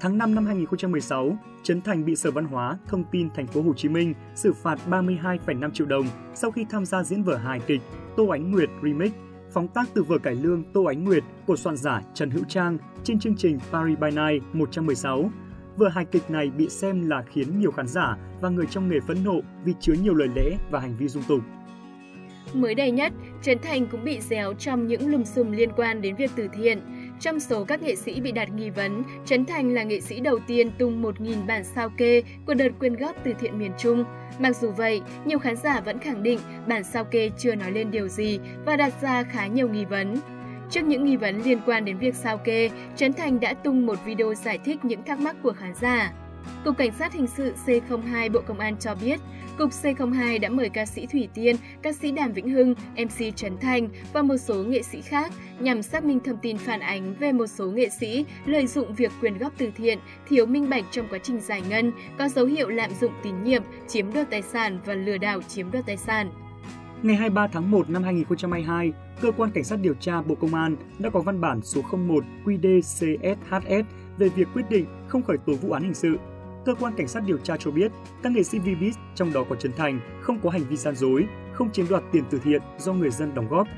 Tháng 0.00 0.18
5 0.18 0.34
năm 0.34 0.46
2016, 0.46 1.36
Trấn 1.62 1.82
Thành 1.82 2.04
bị 2.04 2.16
Sở 2.16 2.30
Văn 2.30 2.44
hóa 2.44 2.78
Thông 2.86 3.04
tin 3.04 3.30
Thành 3.34 3.46
phố 3.46 3.62
Hồ 3.62 3.74
Chí 3.76 3.88
Minh 3.88 4.14
xử 4.34 4.52
phạt 4.52 4.78
32,5 4.88 5.70
triệu 5.70 5.86
đồng 5.86 6.06
sau 6.34 6.50
khi 6.50 6.66
tham 6.70 6.84
gia 6.84 7.02
diễn 7.02 7.22
vở 7.22 7.36
hài 7.36 7.60
kịch 7.60 7.80
Tô 8.16 8.28
Ánh 8.28 8.50
Nguyệt 8.50 8.68
Remix, 8.82 9.12
phóng 9.52 9.68
tác 9.68 9.88
từ 9.94 10.02
vở 10.02 10.18
cải 10.18 10.34
lương 10.34 10.62
Tô 10.72 10.84
Ánh 10.84 11.04
Nguyệt 11.04 11.24
của 11.46 11.56
soạn 11.56 11.76
giả 11.76 12.02
Trần 12.14 12.30
Hữu 12.30 12.44
Trang 12.48 12.78
trên 13.04 13.18
chương 13.18 13.36
trình 13.36 13.58
Paris 13.72 13.98
by 13.98 14.10
Night 14.10 14.42
116. 14.52 15.30
Vở 15.76 15.88
hài 15.88 16.04
kịch 16.04 16.30
này 16.30 16.50
bị 16.50 16.68
xem 16.68 17.08
là 17.08 17.22
khiến 17.32 17.60
nhiều 17.60 17.70
khán 17.70 17.86
giả 17.86 18.16
và 18.40 18.48
người 18.48 18.66
trong 18.70 18.88
nghề 18.88 19.00
phẫn 19.00 19.24
nộ 19.24 19.40
vì 19.64 19.74
chứa 19.80 19.94
nhiều 20.02 20.14
lời 20.14 20.28
lẽ 20.36 20.56
và 20.70 20.80
hành 20.80 20.96
vi 20.96 21.08
dung 21.08 21.22
tục. 21.28 21.40
Mới 22.54 22.74
đây 22.74 22.90
nhất, 22.90 23.12
Trấn 23.42 23.58
Thành 23.58 23.86
cũng 23.86 24.04
bị 24.04 24.20
déo 24.20 24.54
trong 24.54 24.86
những 24.86 25.10
lùm 25.10 25.24
xùm 25.24 25.52
liên 25.52 25.70
quan 25.76 26.02
đến 26.02 26.16
việc 26.16 26.30
từ 26.36 26.48
thiện. 26.56 26.80
Trong 27.20 27.40
số 27.40 27.64
các 27.64 27.82
nghệ 27.82 27.96
sĩ 27.96 28.20
bị 28.20 28.32
đặt 28.32 28.48
nghi 28.54 28.70
vấn, 28.70 29.02
Trấn 29.24 29.44
Thành 29.44 29.74
là 29.74 29.82
nghệ 29.82 30.00
sĩ 30.00 30.20
đầu 30.20 30.38
tiên 30.46 30.70
tung 30.78 31.02
1.000 31.02 31.46
bản 31.46 31.64
sao 31.64 31.90
kê 31.96 32.22
của 32.46 32.54
đợt 32.54 32.68
quyên 32.78 32.96
góp 32.96 33.16
từ 33.24 33.32
thiện 33.40 33.58
miền 33.58 33.72
Trung. 33.78 34.04
Mặc 34.38 34.56
dù 34.56 34.70
vậy, 34.70 35.00
nhiều 35.24 35.38
khán 35.38 35.56
giả 35.56 35.80
vẫn 35.80 35.98
khẳng 35.98 36.22
định 36.22 36.38
bản 36.68 36.84
sao 36.84 37.04
kê 37.04 37.30
chưa 37.38 37.54
nói 37.54 37.72
lên 37.72 37.90
điều 37.90 38.08
gì 38.08 38.38
và 38.64 38.76
đặt 38.76 38.92
ra 39.02 39.22
khá 39.22 39.46
nhiều 39.46 39.68
nghi 39.68 39.84
vấn. 39.84 40.16
Trước 40.70 40.84
những 40.84 41.04
nghi 41.04 41.16
vấn 41.16 41.42
liên 41.42 41.58
quan 41.66 41.84
đến 41.84 41.98
việc 41.98 42.14
sao 42.14 42.38
kê, 42.38 42.70
Trấn 42.96 43.12
Thành 43.12 43.40
đã 43.40 43.54
tung 43.54 43.86
một 43.86 43.98
video 44.04 44.34
giải 44.34 44.58
thích 44.64 44.84
những 44.84 45.02
thắc 45.02 45.20
mắc 45.20 45.36
của 45.42 45.52
khán 45.52 45.74
giả. 45.74 46.12
Cục 46.64 46.76
Cảnh 46.76 46.92
sát 46.98 47.12
Hình 47.12 47.26
sự 47.26 47.52
C02 47.66 48.32
Bộ 48.32 48.40
Công 48.46 48.58
an 48.58 48.76
cho 48.80 48.94
biết, 48.94 49.20
Cục 49.58 49.70
C02 49.70 50.40
đã 50.40 50.48
mời 50.48 50.68
ca 50.68 50.86
sĩ 50.86 51.06
Thủy 51.06 51.28
Tiên, 51.34 51.56
ca 51.82 51.92
sĩ 51.92 52.10
Đàm 52.10 52.32
Vĩnh 52.32 52.48
Hưng, 52.48 52.74
MC 52.96 53.36
Trấn 53.36 53.58
Thành 53.58 53.88
và 54.12 54.22
một 54.22 54.36
số 54.36 54.54
nghệ 54.54 54.82
sĩ 54.82 55.00
khác 55.00 55.32
nhằm 55.60 55.82
xác 55.82 56.04
minh 56.04 56.20
thông 56.20 56.38
tin 56.42 56.58
phản 56.58 56.80
ánh 56.80 57.14
về 57.14 57.32
một 57.32 57.46
số 57.46 57.70
nghệ 57.70 57.88
sĩ 58.00 58.24
lợi 58.46 58.66
dụng 58.66 58.94
việc 58.94 59.12
quyên 59.20 59.38
góp 59.38 59.52
từ 59.58 59.70
thiện, 59.76 59.98
thiếu 60.28 60.46
minh 60.46 60.70
bạch 60.70 60.84
trong 60.90 61.06
quá 61.10 61.18
trình 61.22 61.40
giải 61.40 61.62
ngân, 61.68 61.92
có 62.18 62.28
dấu 62.28 62.46
hiệu 62.46 62.68
lạm 62.68 62.90
dụng 63.00 63.12
tín 63.22 63.44
nhiệm, 63.44 63.62
chiếm 63.88 64.12
đoạt 64.12 64.30
tài 64.30 64.42
sản 64.42 64.78
và 64.84 64.94
lừa 64.94 65.18
đảo 65.18 65.42
chiếm 65.42 65.70
đoạt 65.70 65.86
tài 65.86 65.96
sản. 65.96 66.30
Ngày 67.02 67.16
23 67.16 67.46
tháng 67.46 67.70
1 67.70 67.90
năm 67.90 68.02
2022, 68.02 68.92
Cơ 69.20 69.30
quan 69.30 69.50
Cảnh 69.50 69.64
sát 69.64 69.78
điều 69.82 69.94
tra 69.94 70.22
Bộ 70.22 70.34
Công 70.34 70.54
an 70.54 70.76
đã 70.98 71.10
có 71.10 71.20
văn 71.20 71.40
bản 71.40 71.60
số 71.62 71.82
01 71.92 72.24
QDCSHS 72.44 73.82
về 74.18 74.28
việc 74.28 74.48
quyết 74.54 74.70
định 74.70 74.86
không 75.08 75.22
khởi 75.22 75.38
tố 75.38 75.52
vụ 75.52 75.72
án 75.72 75.82
hình 75.82 75.94
sự 75.94 76.16
cơ 76.66 76.74
quan 76.74 76.94
cảnh 76.96 77.08
sát 77.08 77.22
điều 77.26 77.38
tra 77.38 77.56
cho 77.56 77.70
biết 77.70 77.92
các 78.22 78.32
nghệ 78.32 78.42
sĩ 78.42 78.58
Vbiz, 78.58 78.92
trong 79.14 79.32
đó 79.32 79.44
có 79.48 79.56
Trấn 79.56 79.72
Thành, 79.72 80.00
không 80.22 80.40
có 80.42 80.50
hành 80.50 80.64
vi 80.68 80.76
gian 80.76 80.96
dối, 80.96 81.26
không 81.52 81.72
chiếm 81.72 81.88
đoạt 81.88 82.02
tiền 82.12 82.24
từ 82.30 82.38
thiện 82.44 82.62
do 82.78 82.92
người 82.92 83.10
dân 83.10 83.34
đóng 83.34 83.48
góp. 83.48 83.68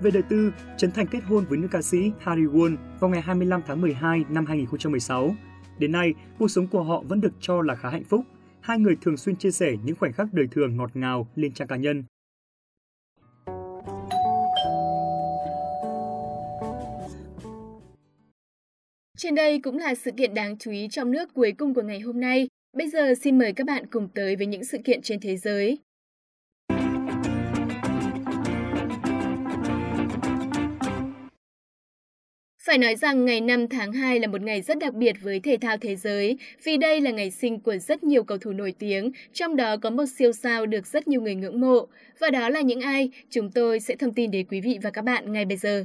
Về 0.00 0.10
đời 0.10 0.22
tư, 0.22 0.52
Trấn 0.78 0.92
Thành 0.92 1.06
kết 1.06 1.20
hôn 1.24 1.44
với 1.48 1.58
nữ 1.58 1.68
ca 1.70 1.82
sĩ 1.82 2.12
Harry 2.20 2.42
Won 2.42 2.76
vào 3.00 3.10
ngày 3.10 3.20
25 3.20 3.62
tháng 3.66 3.80
12 3.80 4.24
năm 4.28 4.46
2016. 4.46 5.34
Đến 5.78 5.92
nay, 5.92 6.14
cuộc 6.38 6.48
sống 6.48 6.66
của 6.66 6.82
họ 6.82 7.02
vẫn 7.08 7.20
được 7.20 7.32
cho 7.40 7.62
là 7.62 7.74
khá 7.74 7.90
hạnh 7.90 8.04
phúc. 8.04 8.24
Hai 8.60 8.78
người 8.78 8.96
thường 9.00 9.16
xuyên 9.16 9.36
chia 9.36 9.50
sẻ 9.50 9.76
những 9.84 9.96
khoảnh 9.96 10.12
khắc 10.12 10.32
đời 10.32 10.46
thường 10.50 10.76
ngọt 10.76 10.90
ngào 10.94 11.28
lên 11.34 11.52
trang 11.52 11.68
cá 11.68 11.76
nhân. 11.76 12.04
Trên 19.22 19.34
đây 19.34 19.58
cũng 19.58 19.78
là 19.78 19.94
sự 19.94 20.10
kiện 20.10 20.34
đáng 20.34 20.56
chú 20.58 20.70
ý 20.70 20.88
trong 20.90 21.10
nước 21.10 21.34
cuối 21.34 21.52
cùng 21.58 21.74
của 21.74 21.82
ngày 21.82 22.00
hôm 22.00 22.20
nay. 22.20 22.48
Bây 22.76 22.88
giờ 22.88 23.14
xin 23.14 23.38
mời 23.38 23.52
các 23.52 23.66
bạn 23.66 23.86
cùng 23.86 24.08
tới 24.14 24.36
với 24.36 24.46
những 24.46 24.64
sự 24.64 24.78
kiện 24.84 25.02
trên 25.02 25.20
thế 25.20 25.36
giới. 25.36 25.78
Phải 32.66 32.78
nói 32.78 32.96
rằng 32.96 33.24
ngày 33.24 33.40
5 33.40 33.68
tháng 33.68 33.92
2 33.92 34.20
là 34.20 34.26
một 34.26 34.40
ngày 34.42 34.62
rất 34.62 34.78
đặc 34.78 34.94
biệt 34.94 35.16
với 35.22 35.40
thể 35.40 35.56
thao 35.60 35.76
thế 35.76 35.96
giới, 35.96 36.38
vì 36.64 36.76
đây 36.76 37.00
là 37.00 37.10
ngày 37.10 37.30
sinh 37.30 37.60
của 37.60 37.76
rất 37.76 38.04
nhiều 38.04 38.24
cầu 38.24 38.38
thủ 38.38 38.52
nổi 38.52 38.74
tiếng, 38.78 39.12
trong 39.32 39.56
đó 39.56 39.76
có 39.76 39.90
một 39.90 40.04
siêu 40.18 40.32
sao 40.32 40.66
được 40.66 40.86
rất 40.86 41.08
nhiều 41.08 41.20
người 41.20 41.34
ngưỡng 41.34 41.60
mộ. 41.60 41.86
Và 42.18 42.30
đó 42.30 42.48
là 42.48 42.60
những 42.60 42.80
ai? 42.80 43.10
Chúng 43.30 43.50
tôi 43.50 43.80
sẽ 43.80 43.96
thông 43.96 44.14
tin 44.14 44.30
đến 44.30 44.46
quý 44.50 44.60
vị 44.60 44.78
và 44.82 44.90
các 44.90 45.02
bạn 45.02 45.32
ngay 45.32 45.44
bây 45.44 45.56
giờ. 45.56 45.84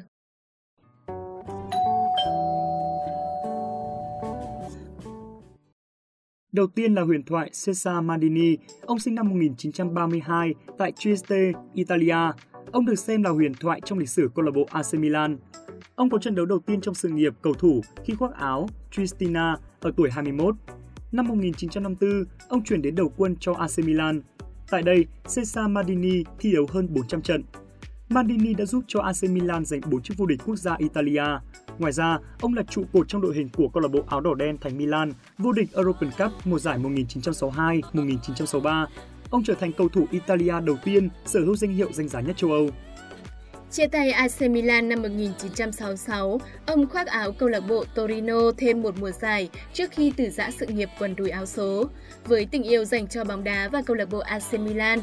Đầu 6.56 6.68
tiên 6.68 6.94
là 6.94 7.02
huyền 7.02 7.24
thoại 7.24 7.52
Cesar 7.66 8.04
Mandini, 8.04 8.58
ông 8.82 9.00
sinh 9.00 9.16
năm 9.16 9.30
1932 9.30 10.54
tại 10.78 10.92
Trieste, 10.92 11.52
Italia. 11.74 12.18
Ông 12.72 12.86
được 12.86 12.96
xem 12.96 13.24
là 13.24 13.30
huyền 13.30 13.54
thoại 13.54 13.82
trong 13.86 14.00
lịch 14.00 14.10
sử 14.10 14.30
câu 14.36 14.46
lạc 14.46 14.52
bộ 14.52 14.68
AC 14.72 14.94
Milan. 14.94 15.38
Ông 15.96 16.10
có 16.10 16.18
trận 16.18 16.36
đấu 16.36 16.46
đầu 16.46 16.60
tiên 16.60 16.82
trong 16.82 16.94
sự 16.94 17.10
nghiệp 17.10 17.34
cầu 17.42 17.54
thủ 17.54 17.82
khi 18.04 18.16
khoác 18.16 18.34
áo 18.34 18.70
Tristina 18.92 19.58
ở 19.80 19.92
tuổi 19.98 20.10
21. 20.12 20.56
Năm 21.12 21.28
1954, 21.28 22.26
ông 22.48 22.64
chuyển 22.64 22.82
đến 22.82 22.96
đầu 22.96 23.14
quân 23.18 23.36
cho 23.40 23.54
AC 23.54 23.86
Milan. 23.86 24.22
Tại 24.70 24.82
đây, 24.82 25.06
Cesar 25.36 25.70
Mandini 25.70 26.24
thi 26.40 26.52
đấu 26.54 26.66
hơn 26.70 26.88
400 26.94 27.22
trận. 27.22 27.44
Mandini 28.10 28.54
đã 28.54 28.66
giúp 28.66 28.84
cho 28.88 29.00
AC 29.02 29.24
Milan 29.24 29.66
giành 29.66 29.82
4 29.92 30.02
chức 30.02 30.18
vô 30.18 30.26
địch 30.26 30.42
quốc 30.46 30.56
gia 30.56 30.76
Italia, 30.78 31.26
Ngoài 31.80 31.94
ra, 31.94 32.18
ông 32.42 32.54
là 32.54 32.64
trụ 32.70 32.84
cột 32.94 33.08
trong 33.08 33.22
đội 33.22 33.36
hình 33.36 33.50
của 33.50 33.68
câu 33.74 33.82
lạc 33.82 33.92
bộ 33.92 34.00
áo 34.08 34.22
đỏ 34.22 34.34
đen 34.34 34.58
thành 34.62 34.78
Milan, 34.78 35.12
vô 35.38 35.52
địch 35.52 35.74
European 35.74 36.12
Cup 36.18 36.48
mùa 36.48 36.60
giải 36.60 36.80
1962-1963. 36.80 38.86
Ông 39.30 39.44
trở 39.44 39.54
thành 39.54 39.72
cầu 39.74 39.90
thủ 39.90 40.06
Italia 40.12 40.54
đầu 40.66 40.78
tiên 40.84 41.10
sở 41.26 41.40
hữu 41.40 41.56
danh 41.56 41.74
hiệu 41.74 41.92
danh 41.94 42.08
giá 42.08 42.22
nhất 42.22 42.38
châu 42.38 42.52
Âu. 42.52 42.70
Chia 43.72 43.88
tay 43.88 44.12
AC 44.12 44.42
Milan 44.42 44.90
năm 44.90 45.02
1966, 45.02 46.42
ông 46.66 46.88
khoác 46.88 47.08
áo 47.08 47.32
câu 47.32 47.50
lạc 47.50 47.60
bộ 47.60 47.84
Torino 47.96 48.52
thêm 48.58 48.82
một 48.82 48.96
mùa 49.00 49.12
giải 49.12 49.50
trước 49.74 49.92
khi 49.92 50.14
từ 50.18 50.30
giã 50.30 50.52
sự 50.52 50.66
nghiệp 50.66 50.90
quần 51.00 51.16
đùi 51.16 51.30
áo 51.30 51.46
số. 51.46 51.86
Với 52.26 52.46
tình 52.46 52.64
yêu 52.64 52.86
dành 52.86 53.08
cho 53.08 53.24
bóng 53.24 53.44
đá 53.44 53.70
và 53.72 53.82
câu 53.86 53.96
lạc 53.96 54.10
bộ 54.10 54.20
AC 54.20 54.54
Milan, 54.54 55.00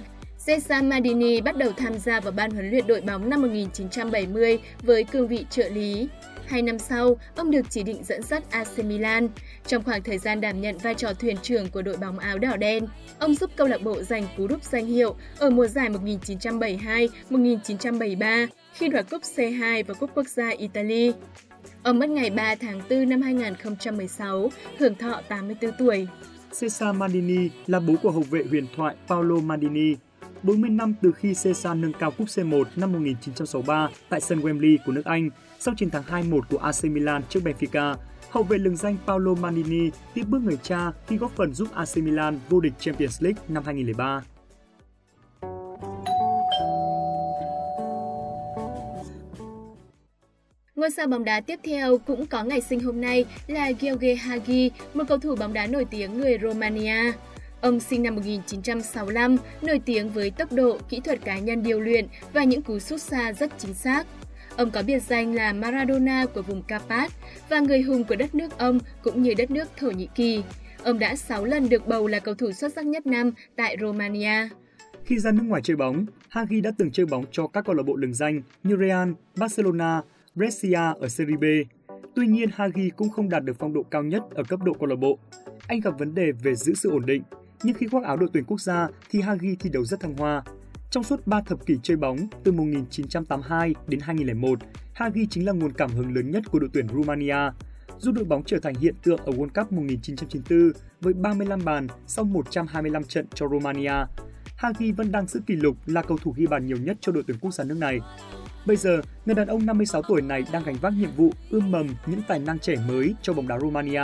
Cesar 0.47 0.85
Madini 0.85 1.41
bắt 1.41 1.57
đầu 1.57 1.73
tham 1.77 1.99
gia 1.99 2.21
vào 2.21 2.33
ban 2.33 2.51
huấn 2.51 2.71
luyện 2.71 2.87
đội 2.87 3.01
bóng 3.01 3.31
năm 3.31 3.43
1970 3.43 4.59
với 4.83 5.05
cương 5.05 5.29
vị 5.29 5.47
trợ 5.51 5.69
lý. 5.69 6.09
Hai 6.47 6.63
năm 6.63 6.79
sau, 6.79 7.17
ông 7.37 7.51
được 7.51 7.67
chỉ 7.71 7.83
định 7.83 8.05
dẫn 8.05 8.23
dắt 8.23 8.43
AC 8.51 8.79
Milan. 8.85 9.29
Trong 9.67 9.83
khoảng 9.83 10.03
thời 10.03 10.19
gian 10.19 10.41
đảm 10.41 10.61
nhận 10.61 10.79
vai 10.79 10.95
trò 10.95 11.13
thuyền 11.13 11.37
trưởng 11.43 11.69
của 11.69 11.83
đội 11.83 11.97
bóng 11.97 12.19
áo 12.19 12.39
đỏ 12.39 12.57
đen, 12.57 12.87
ông 13.19 13.35
giúp 13.35 13.51
câu 13.57 13.69
lạc 13.69 13.83
bộ 13.83 14.03
giành 14.03 14.27
cú 14.37 14.47
đúp 14.47 14.65
danh 14.65 14.87
hiệu 14.87 15.15
ở 15.39 15.51
mùa 15.51 15.67
giải 15.67 15.89
1972-1973 17.31 18.47
khi 18.73 18.89
đoạt 18.89 19.11
cúp 19.11 19.23
C2 19.23 19.85
và 19.87 19.95
cúp 19.95 20.11
quốc 20.15 20.29
gia 20.29 20.49
Italy. 20.49 21.13
Ông 21.83 21.99
mất 21.99 22.09
ngày 22.09 22.31
3 22.31 22.55
tháng 22.55 22.81
4 22.91 23.09
năm 23.09 23.23
2016, 23.23 24.51
hưởng 24.79 24.95
thọ 24.95 25.21
84 25.29 25.73
tuổi. 25.79 26.09
Cesar 26.61 26.97
Maldini 26.97 27.49
là 27.67 27.81
bố 27.81 27.95
của 28.03 28.11
hậu 28.11 28.25
vệ 28.31 28.43
huyền 28.51 28.67
thoại 28.77 28.95
Paolo 29.09 29.37
Maldini. 29.41 29.95
40 30.43 30.71
năm 30.71 30.95
từ 31.03 31.13
khi 31.13 31.35
Cesar 31.43 31.77
nâng 31.77 31.93
cao 31.93 32.11
cúp 32.11 32.27
C1 32.27 32.65
năm 32.77 32.93
1963 32.93 33.89
tại 34.09 34.21
sân 34.21 34.41
Wembley 34.41 34.77
của 34.87 34.93
nước 34.93 35.05
Anh, 35.05 35.31
sau 35.59 35.75
chiến 35.75 35.91
thắng 35.91 36.03
2-1 36.03 36.41
của 36.51 36.59
AC 36.59 36.85
Milan 36.85 37.23
trước 37.29 37.41
Benfica, 37.45 37.97
hậu 38.31 38.43
vệ 38.43 38.59
lừng 38.59 38.77
danh 38.77 38.97
Paolo 39.07 39.35
Maldini 39.35 39.91
tiếp 40.15 40.25
bước 40.29 40.43
người 40.43 40.59
cha 40.63 40.93
khi 41.07 41.17
góp 41.17 41.37
phần 41.37 41.55
giúp 41.55 41.69
AC 41.75 41.97
Milan 41.97 42.39
vô 42.49 42.61
địch 42.61 42.73
Champions 42.79 43.23
League 43.23 43.43
năm 43.49 43.63
2003. 43.67 44.23
Ngôi 50.77 50.91
sao 50.91 51.07
bóng 51.07 51.25
đá 51.25 51.41
tiếp 51.41 51.61
theo 51.65 51.99
cũng 51.99 52.27
có 52.27 52.45
ngày 52.45 52.61
sinh 52.61 52.81
hôm 52.81 53.01
nay 53.01 53.25
là 53.47 53.71
Gheorghe 53.81 54.15
Hagi, 54.15 54.71
một 54.95 55.05
cầu 55.09 55.19
thủ 55.19 55.37
bóng 55.37 55.53
đá 55.53 55.67
nổi 55.67 55.85
tiếng 55.85 56.19
người 56.19 56.39
Romania. 56.43 57.13
Ông 57.63 57.81
sinh 57.81 58.03
năm 58.03 58.15
1965, 58.15 59.37
nổi 59.63 59.81
tiếng 59.85 60.11
với 60.11 60.31
tốc 60.31 60.53
độ, 60.53 60.79
kỹ 60.89 61.01
thuật 61.05 61.25
cá 61.25 61.39
nhân 61.39 61.63
điều 61.63 61.81
luyện 61.81 62.07
và 62.33 62.45
những 62.45 62.63
cú 62.63 62.79
sút 62.79 63.01
xa 63.01 63.33
rất 63.33 63.51
chính 63.59 63.75
xác. 63.75 64.07
Ông 64.57 64.71
có 64.71 64.83
biệt 64.83 64.99
danh 64.99 65.35
là 65.35 65.53
Maradona 65.53 66.27
của 66.35 66.43
vùng 66.43 66.63
Carpat 66.63 67.13
và 67.49 67.61
người 67.61 67.83
hùng 67.83 68.05
của 68.05 68.17
đất 68.17 68.35
nước 68.35 68.59
ông 68.59 68.79
cũng 69.03 69.23
như 69.23 69.35
đất 69.35 69.51
nước 69.51 69.69
Thổ 69.77 69.91
Nhĩ 69.91 70.09
Kỳ. 70.15 70.43
Ông 70.85 70.99
đã 70.99 71.17
6 71.17 71.45
lần 71.45 71.69
được 71.69 71.87
bầu 71.87 72.07
là 72.07 72.19
cầu 72.19 72.35
thủ 72.35 72.53
xuất 72.53 72.73
sắc 72.73 72.87
nhất 72.87 73.07
năm 73.07 73.31
tại 73.57 73.77
Romania. 73.81 74.49
Khi 75.05 75.19
ra 75.19 75.33
nước 75.33 75.45
ngoài 75.47 75.63
chơi 75.65 75.77
bóng, 75.77 76.07
Hagi 76.29 76.61
đã 76.63 76.71
từng 76.79 76.91
chơi 76.91 77.07
bóng 77.07 77.25
cho 77.33 77.47
các 77.47 77.65
câu 77.65 77.75
lạc 77.75 77.83
bộ 77.83 77.97
lừng 77.97 78.15
danh 78.15 78.43
như 78.63 78.77
Real, 78.81 79.11
Barcelona, 79.37 80.03
Brescia 80.35 80.93
ở 81.01 81.09
Serie 81.09 81.37
B. 81.37 81.45
Tuy 82.15 82.27
nhiên, 82.27 82.49
Hagi 82.53 82.89
cũng 82.97 83.11
không 83.11 83.29
đạt 83.29 83.45
được 83.45 83.57
phong 83.59 83.73
độ 83.73 83.83
cao 83.83 84.03
nhất 84.03 84.23
ở 84.35 84.43
cấp 84.49 84.61
độ 84.65 84.73
câu 84.73 84.87
lạc 84.87 84.97
bộ. 84.97 85.19
Anh 85.67 85.81
gặp 85.81 85.99
vấn 85.99 86.15
đề 86.15 86.33
về 86.33 86.55
giữ 86.55 86.75
sự 86.75 86.91
ổn 86.91 87.07
định, 87.07 87.23
nhưng 87.63 87.77
khi 87.77 87.87
khoác 87.87 88.05
áo 88.05 88.17
đội 88.17 88.29
tuyển 88.33 88.45
quốc 88.45 88.61
gia 88.61 88.89
thì 89.11 89.21
Hagi 89.21 89.55
thi 89.61 89.71
đấu 89.71 89.85
rất 89.85 90.01
thăng 90.01 90.17
hoa. 90.17 90.43
Trong 90.91 91.05
suốt 91.05 91.27
3 91.27 91.41
thập 91.47 91.67
kỷ 91.67 91.77
chơi 91.83 91.97
bóng 91.97 92.19
từ 92.45 92.53
1982 92.53 93.75
đến 93.87 94.01
2001, 94.01 94.59
Hagi 94.95 95.21
chính 95.31 95.47
là 95.47 95.53
nguồn 95.53 95.73
cảm 95.73 95.91
hứng 95.91 96.15
lớn 96.15 96.31
nhất 96.31 96.43
của 96.51 96.59
đội 96.59 96.71
tuyển 96.73 96.89
Romania, 96.89 97.51
giúp 97.99 98.13
đội 98.13 98.25
bóng 98.25 98.43
trở 98.47 98.59
thành 98.63 98.75
hiện 98.75 98.95
tượng 99.03 99.21
ở 99.25 99.33
World 99.33 99.49
Cup 99.55 99.73
1994 99.73 100.83
với 101.01 101.13
35 101.13 101.65
bàn 101.65 101.87
sau 102.07 102.25
125 102.25 103.05
trận 103.05 103.27
cho 103.35 103.49
Romania. 103.49 103.95
Hagi 104.57 104.93
vẫn 104.97 105.13
đang 105.13 105.27
giữ 105.27 105.41
kỷ 105.47 105.57
lục 105.57 105.77
là 105.87 106.03
cầu 106.03 106.19
thủ 106.19 106.35
ghi 106.37 106.47
bàn 106.47 106.67
nhiều 106.67 106.77
nhất 106.77 106.97
cho 107.01 107.13
đội 107.13 107.25
tuyển 107.27 107.39
quốc 107.41 107.55
gia 107.55 107.65
nước 107.65 107.79
này. 107.79 108.01
Bây 108.67 108.77
giờ, 108.77 109.01
người 109.27 109.35
đàn 109.35 109.49
ông 109.49 109.67
56 109.67 110.03
tuổi 110.03 110.23
này 110.23 110.45
đang 110.53 110.63
gánh 110.65 110.77
vác 110.81 110.93
nhiệm 110.93 111.11
vụ 111.17 111.31
ươm 111.51 111.71
mầm 111.71 111.87
những 112.07 112.23
tài 112.29 112.39
năng 112.39 112.59
trẻ 112.59 112.75
mới 112.89 113.15
cho 113.23 113.33
bóng 113.33 113.49
đá 113.49 113.59
Romania, 113.59 114.03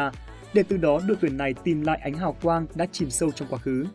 để 0.54 0.62
từ 0.68 0.76
đó 0.76 1.00
đội 1.06 1.16
tuyển 1.20 1.36
này 1.36 1.54
tìm 1.64 1.82
lại 1.82 2.00
ánh 2.02 2.14
hào 2.14 2.36
quang 2.42 2.66
đã 2.74 2.86
chìm 2.92 3.10
sâu 3.10 3.30
trong 3.30 3.48
quá 3.50 3.58
khứ. 3.58 3.86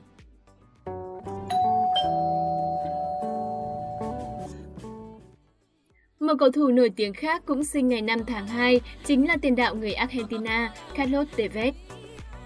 Một 6.19 6.33
cầu 6.39 6.51
thủ 6.51 6.67
nổi 6.67 6.89
tiếng 6.95 7.13
khác 7.13 7.43
cũng 7.45 7.63
sinh 7.63 7.88
ngày 7.88 8.01
5 8.01 8.19
tháng 8.27 8.48
2 8.48 8.81
chính 9.05 9.27
là 9.27 9.38
tiền 9.41 9.55
đạo 9.55 9.75
người 9.75 9.93
Argentina 9.93 10.74
Carlos 10.95 11.27
Tevez. 11.38 11.72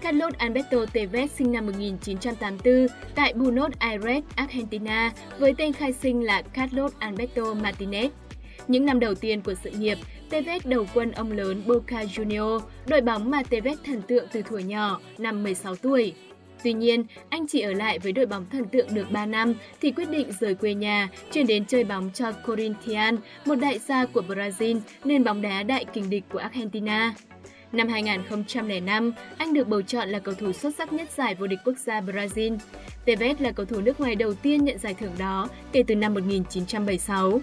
Carlos 0.02 0.34
Alberto 0.34 0.78
Tevez 0.92 1.26
sinh 1.26 1.52
năm 1.52 1.66
1984 1.66 2.86
tại 3.14 3.32
Buenos 3.34 3.72
Aires, 3.78 4.24
Argentina 4.36 5.12
với 5.38 5.54
tên 5.58 5.72
khai 5.72 5.92
sinh 5.92 6.24
là 6.24 6.42
Carlos 6.42 6.92
Alberto 6.98 7.42
Martinez. 7.42 8.08
Những 8.68 8.86
năm 8.86 9.00
đầu 9.00 9.14
tiên 9.14 9.40
của 9.42 9.54
sự 9.64 9.70
nghiệp, 9.70 9.98
Tevez 10.30 10.60
đầu 10.64 10.86
quân 10.94 11.12
ông 11.12 11.32
lớn 11.32 11.62
Boca 11.66 12.02
Juniors, 12.02 12.60
đội 12.86 13.00
bóng 13.00 13.30
mà 13.30 13.42
Tevez 13.50 13.76
thần 13.84 14.02
tượng 14.02 14.26
từ 14.32 14.42
thuở 14.42 14.58
nhỏ, 14.58 15.00
năm 15.18 15.42
16 15.42 15.76
tuổi. 15.76 16.14
Tuy 16.64 16.72
nhiên, 16.72 17.04
anh 17.28 17.46
chỉ 17.48 17.60
ở 17.60 17.72
lại 17.72 17.98
với 17.98 18.12
đội 18.12 18.26
bóng 18.26 18.46
thần 18.50 18.64
tượng 18.64 18.94
được 18.94 19.10
3 19.10 19.26
năm 19.26 19.54
thì 19.80 19.90
quyết 19.90 20.10
định 20.10 20.32
rời 20.40 20.54
quê 20.54 20.74
nhà, 20.74 21.08
chuyển 21.32 21.46
đến 21.46 21.64
chơi 21.64 21.84
bóng 21.84 22.10
cho 22.14 22.32
Corinthians, 22.32 23.20
một 23.44 23.54
đại 23.54 23.78
gia 23.78 24.06
của 24.06 24.22
Brazil, 24.28 24.80
nền 25.04 25.24
bóng 25.24 25.42
đá 25.42 25.62
đại 25.62 25.84
kình 25.84 26.10
địch 26.10 26.24
của 26.32 26.38
Argentina. 26.38 27.14
Năm 27.72 27.88
2005, 27.88 29.12
anh 29.38 29.54
được 29.54 29.68
bầu 29.68 29.82
chọn 29.82 30.08
là 30.08 30.18
cầu 30.18 30.34
thủ 30.34 30.52
xuất 30.52 30.74
sắc 30.74 30.92
nhất 30.92 31.08
giải 31.16 31.34
vô 31.34 31.46
địch 31.46 31.58
quốc 31.64 31.78
gia 31.78 32.00
Brazil. 32.00 32.58
Tevez 33.06 33.34
là 33.38 33.52
cầu 33.52 33.66
thủ 33.66 33.80
nước 33.80 34.00
ngoài 34.00 34.14
đầu 34.14 34.34
tiên 34.34 34.64
nhận 34.64 34.78
giải 34.78 34.94
thưởng 34.94 35.12
đó 35.18 35.48
kể 35.72 35.82
từ 35.86 35.94
năm 35.94 36.14
1976. 36.14 37.40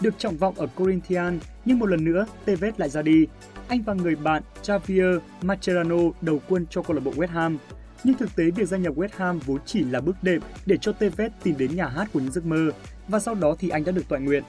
Được 0.00 0.18
trọng 0.18 0.36
vọng 0.36 0.54
ở 0.56 0.66
Corinthians, 0.66 1.42
nhưng 1.64 1.78
một 1.78 1.86
lần 1.86 2.04
nữa 2.04 2.26
Tevez 2.46 2.72
lại 2.76 2.88
ra 2.88 3.02
đi. 3.02 3.26
Anh 3.68 3.82
và 3.82 3.94
người 3.94 4.16
bạn 4.16 4.42
Javier 4.62 5.20
Mascherano 5.42 5.96
đầu 6.20 6.40
quân 6.48 6.66
cho 6.70 6.82
câu 6.82 6.96
lạc 6.96 7.02
bộ 7.04 7.10
West 7.10 7.28
Ham. 7.28 7.58
Nhưng 8.04 8.16
thực 8.16 8.36
tế 8.36 8.50
việc 8.50 8.68
gia 8.68 8.78
nhập 8.78 8.94
West 8.96 9.08
Ham 9.16 9.38
vốn 9.38 9.58
chỉ 9.66 9.84
là 9.84 10.00
bước 10.00 10.16
đệm 10.22 10.40
để 10.66 10.76
cho 10.76 10.92
Tevez 10.98 11.30
tìm 11.42 11.54
đến 11.58 11.76
nhà 11.76 11.86
hát 11.86 12.08
của 12.12 12.20
những 12.20 12.32
giấc 12.32 12.46
mơ 12.46 12.70
và 13.08 13.18
sau 13.18 13.34
đó 13.34 13.56
thì 13.58 13.68
anh 13.68 13.84
đã 13.84 13.92
được 13.92 14.08
tọa 14.08 14.18
nguyện. 14.18 14.42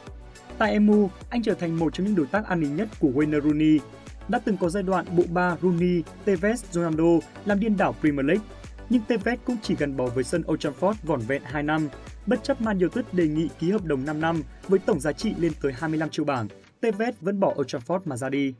Tại 0.57 0.79
MU, 0.79 1.09
anh 1.29 1.43
trở 1.43 1.53
thành 1.53 1.79
một 1.79 1.93
trong 1.93 2.07
những 2.07 2.15
đối 2.15 2.27
tác 2.27 2.45
an 2.45 2.59
ninh 2.59 2.75
nhất 2.75 2.87
của 2.99 3.09
Wayne 3.09 3.41
Rooney 3.41 3.79
đã 4.27 4.39
từng 4.39 4.57
có 4.57 4.69
giai 4.69 4.83
đoạn 4.83 5.05
bộ 5.17 5.23
ba 5.29 5.57
Rooney, 5.61 6.03
Tevez, 6.25 6.55
Ronaldo 6.71 7.27
làm 7.45 7.59
điên 7.59 7.77
đảo 7.77 7.95
Premier 8.01 8.25
League. 8.25 8.43
Nhưng 8.89 9.01
Tevez 9.07 9.37
cũng 9.45 9.57
chỉ 9.61 9.75
gần 9.75 9.97
bó 9.97 10.05
với 10.05 10.23
sân 10.23 10.43
Old 10.51 10.65
Trafford 10.65 10.93
vỏn 11.03 11.19
vẹn 11.19 11.41
2 11.45 11.63
năm. 11.63 11.89
Bất 12.27 12.43
chấp 12.43 12.61
Man 12.61 12.79
United 12.79 13.05
đề 13.11 13.27
nghị 13.27 13.49
ký 13.59 13.71
hợp 13.71 13.85
đồng 13.85 14.05
5 14.05 14.21
năm 14.21 14.41
với 14.67 14.79
tổng 14.79 14.99
giá 14.99 15.11
trị 15.11 15.33
lên 15.39 15.51
tới 15.61 15.73
25 15.73 16.09
triệu 16.09 16.25
bảng, 16.25 16.47
Tevez 16.81 17.11
vẫn 17.21 17.39
bỏ 17.39 17.53
Old 17.59 17.75
Trafford 17.75 17.99
mà 18.05 18.17
ra 18.17 18.29
đi. 18.29 18.53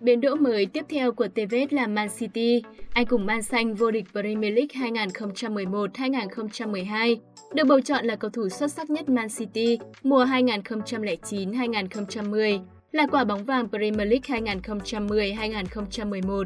Biến 0.00 0.20
đỗ 0.20 0.34
mới 0.34 0.66
tiếp 0.66 0.84
theo 0.88 1.12
của 1.12 1.26
Tevez 1.34 1.66
là 1.70 1.86
Man 1.86 2.08
City. 2.18 2.62
Anh 2.92 3.06
cùng 3.06 3.26
Man 3.26 3.42
Xanh 3.42 3.74
vô 3.74 3.90
địch 3.90 4.04
Premier 4.12 4.54
League 4.54 4.90
2011-2012, 4.90 7.16
được 7.54 7.64
bầu 7.66 7.80
chọn 7.80 8.04
là 8.04 8.16
cầu 8.16 8.30
thủ 8.30 8.48
xuất 8.48 8.72
sắc 8.72 8.90
nhất 8.90 9.08
Man 9.08 9.28
City 9.28 9.78
mùa 10.02 10.24
2009-2010 10.24 12.60
là 12.92 13.06
quả 13.06 13.24
bóng 13.24 13.44
vàng 13.44 13.68
Premier 13.68 14.08
League 14.08 14.54
2010-2011. 14.54 16.44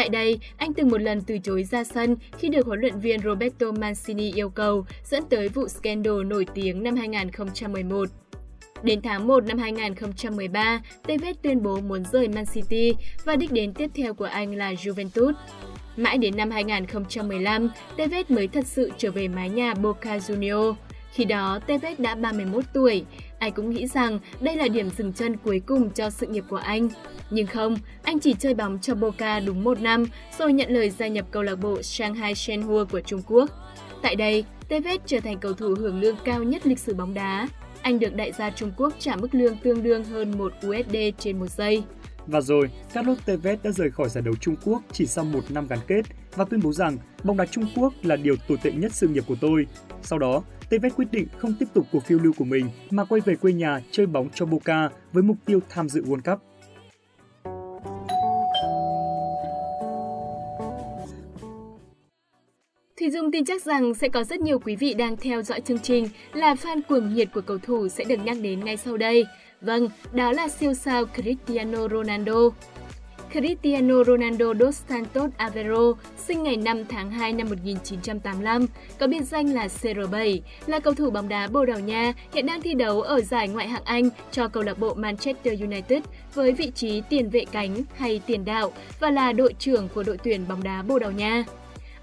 Tại 0.00 0.08
đây, 0.08 0.38
anh 0.56 0.74
từng 0.74 0.88
một 0.88 1.02
lần 1.02 1.20
từ 1.20 1.38
chối 1.38 1.64
ra 1.64 1.84
sân 1.84 2.16
khi 2.38 2.48
được 2.48 2.66
huấn 2.66 2.80
luyện 2.80 3.00
viên 3.00 3.20
Roberto 3.20 3.66
Mancini 3.72 4.32
yêu 4.32 4.50
cầu 4.50 4.86
dẫn 5.04 5.24
tới 5.30 5.48
vụ 5.48 5.68
scandal 5.68 6.24
nổi 6.24 6.46
tiếng 6.54 6.82
năm 6.82 6.96
2011. 6.96 8.08
Đến 8.82 9.02
tháng 9.02 9.26
1 9.26 9.44
năm 9.46 9.58
2013, 9.58 10.82
Tevez 11.06 11.34
tuyên 11.42 11.62
bố 11.62 11.80
muốn 11.80 12.04
rời 12.12 12.28
Man 12.28 12.44
City 12.54 12.94
và 13.24 13.36
đích 13.36 13.52
đến 13.52 13.74
tiếp 13.74 13.90
theo 13.94 14.14
của 14.14 14.24
anh 14.24 14.54
là 14.54 14.72
Juventus. 14.72 15.32
Mãi 15.96 16.18
đến 16.18 16.36
năm 16.36 16.50
2015, 16.50 17.70
Tevez 17.96 18.24
mới 18.28 18.48
thật 18.48 18.66
sự 18.66 18.90
trở 18.98 19.10
về 19.10 19.28
mái 19.28 19.48
nhà 19.48 19.74
Boca 19.74 20.16
Juniors. 20.16 20.74
Khi 21.12 21.24
đó, 21.24 21.60
Tevez 21.66 21.94
đã 21.98 22.14
31 22.14 22.64
tuổi. 22.72 23.04
Ai 23.38 23.50
cũng 23.50 23.70
nghĩ 23.70 23.86
rằng 23.86 24.18
đây 24.40 24.56
là 24.56 24.68
điểm 24.68 24.90
dừng 24.98 25.12
chân 25.12 25.36
cuối 25.36 25.62
cùng 25.66 25.90
cho 25.90 26.10
sự 26.10 26.26
nghiệp 26.26 26.44
của 26.48 26.56
anh. 26.56 26.88
Nhưng 27.30 27.46
không, 27.46 27.76
anh 28.02 28.18
chỉ 28.18 28.34
chơi 28.38 28.54
bóng 28.54 28.78
cho 28.82 28.94
Boca 28.94 29.40
đúng 29.40 29.64
một 29.64 29.80
năm 29.80 30.04
rồi 30.38 30.52
nhận 30.52 30.70
lời 30.70 30.90
gia 30.90 31.08
nhập 31.08 31.26
câu 31.30 31.42
lạc 31.42 31.54
bộ 31.54 31.82
Shanghai 31.82 32.34
Shenhua 32.34 32.84
của 32.84 33.00
Trung 33.00 33.22
Quốc. 33.26 33.50
Tại 34.02 34.16
đây, 34.16 34.44
Tevez 34.68 34.98
trở 35.06 35.20
thành 35.20 35.38
cầu 35.38 35.52
thủ 35.52 35.74
hưởng 35.78 36.00
lương 36.00 36.16
cao 36.24 36.42
nhất 36.42 36.66
lịch 36.66 36.78
sử 36.78 36.94
bóng 36.94 37.14
đá. 37.14 37.48
Anh 37.82 37.98
được 37.98 38.14
đại 38.14 38.32
gia 38.32 38.50
Trung 38.50 38.72
Quốc 38.76 38.94
trả 38.98 39.16
mức 39.16 39.34
lương 39.34 39.56
tương 39.56 39.82
đương 39.82 40.04
hơn 40.04 40.38
1 40.38 40.52
USD 40.66 40.96
trên 41.18 41.38
một 41.38 41.50
giây. 41.50 41.82
Và 42.26 42.40
rồi, 42.40 42.70
Carlos 42.94 43.18
Tevez 43.26 43.56
đã 43.62 43.70
rời 43.70 43.90
khỏi 43.90 44.08
giải 44.08 44.22
đấu 44.22 44.34
Trung 44.40 44.56
Quốc 44.64 44.82
chỉ 44.92 45.06
sau 45.06 45.24
một 45.24 45.50
năm 45.50 45.66
gắn 45.66 45.78
kết 45.86 46.02
và 46.34 46.44
tuyên 46.44 46.60
bố 46.64 46.72
rằng 46.72 46.96
bóng 47.24 47.36
đá 47.36 47.46
Trung 47.46 47.66
Quốc 47.76 47.92
là 48.02 48.16
điều 48.16 48.36
tồi 48.48 48.58
tệ 48.62 48.72
nhất 48.72 48.94
sự 48.94 49.08
nghiệp 49.08 49.24
của 49.26 49.36
tôi. 49.40 49.66
Sau 50.02 50.18
đó, 50.18 50.42
Tevez 50.70 50.90
quyết 50.96 51.08
định 51.10 51.26
không 51.38 51.54
tiếp 51.58 51.66
tục 51.74 51.86
cuộc 51.92 52.04
phiêu 52.04 52.18
lưu 52.18 52.32
của 52.36 52.44
mình 52.44 52.68
mà 52.90 53.04
quay 53.04 53.20
về 53.24 53.36
quê 53.36 53.52
nhà 53.52 53.80
chơi 53.90 54.06
bóng 54.06 54.28
cho 54.34 54.46
Boca 54.46 54.88
với 55.12 55.22
mục 55.22 55.36
tiêu 55.44 55.60
tham 55.68 55.88
dự 55.88 56.02
World 56.02 56.20
Cup. 56.32 56.40
Thì 62.96 63.10
Dung 63.10 63.30
tin 63.32 63.44
chắc 63.44 63.62
rằng 63.62 63.94
sẽ 63.94 64.08
có 64.08 64.24
rất 64.24 64.40
nhiều 64.40 64.58
quý 64.58 64.76
vị 64.76 64.94
đang 64.94 65.16
theo 65.16 65.42
dõi 65.42 65.60
chương 65.60 65.78
trình 65.78 66.08
là 66.32 66.54
fan 66.54 66.80
cuồng 66.88 67.14
nhiệt 67.14 67.28
của 67.34 67.40
cầu 67.40 67.58
thủ 67.58 67.88
sẽ 67.88 68.04
được 68.04 68.24
nhắc 68.24 68.36
đến 68.42 68.64
ngay 68.64 68.76
sau 68.76 68.96
đây. 68.96 69.26
Vâng, 69.60 69.88
đó 70.12 70.32
là 70.32 70.48
siêu 70.48 70.74
sao 70.74 71.04
Cristiano 71.06 71.88
Ronaldo. 71.88 72.50
Cristiano 73.32 74.04
Ronaldo 74.04 74.54
dos 74.60 74.82
Santos 74.88 75.30
Aveiro, 75.36 75.92
sinh 76.16 76.42
ngày 76.42 76.56
5 76.56 76.84
tháng 76.88 77.10
2 77.10 77.32
năm 77.32 77.48
1985, 77.48 78.66
có 78.98 79.06
biệt 79.06 79.22
danh 79.22 79.54
là 79.54 79.66
CR7, 79.66 80.40
là 80.66 80.80
cầu 80.80 80.94
thủ 80.94 81.10
bóng 81.10 81.28
đá 81.28 81.48
Bồ 81.52 81.64
Đào 81.64 81.80
Nha, 81.80 82.12
hiện 82.34 82.46
đang 82.46 82.62
thi 82.62 82.74
đấu 82.74 83.00
ở 83.00 83.20
giải 83.20 83.48
ngoại 83.48 83.68
hạng 83.68 83.84
Anh 83.84 84.08
cho 84.30 84.48
câu 84.48 84.62
lạc 84.62 84.78
bộ 84.78 84.94
Manchester 84.94 85.60
United 85.60 86.02
với 86.34 86.52
vị 86.52 86.72
trí 86.74 87.02
tiền 87.08 87.30
vệ 87.30 87.44
cánh 87.52 87.82
hay 87.96 88.20
tiền 88.26 88.44
đạo 88.44 88.72
và 89.00 89.10
là 89.10 89.32
đội 89.32 89.54
trưởng 89.58 89.88
của 89.94 90.02
đội 90.02 90.18
tuyển 90.24 90.48
bóng 90.48 90.62
đá 90.62 90.82
Bồ 90.82 90.98
Đào 90.98 91.10
Nha. 91.10 91.44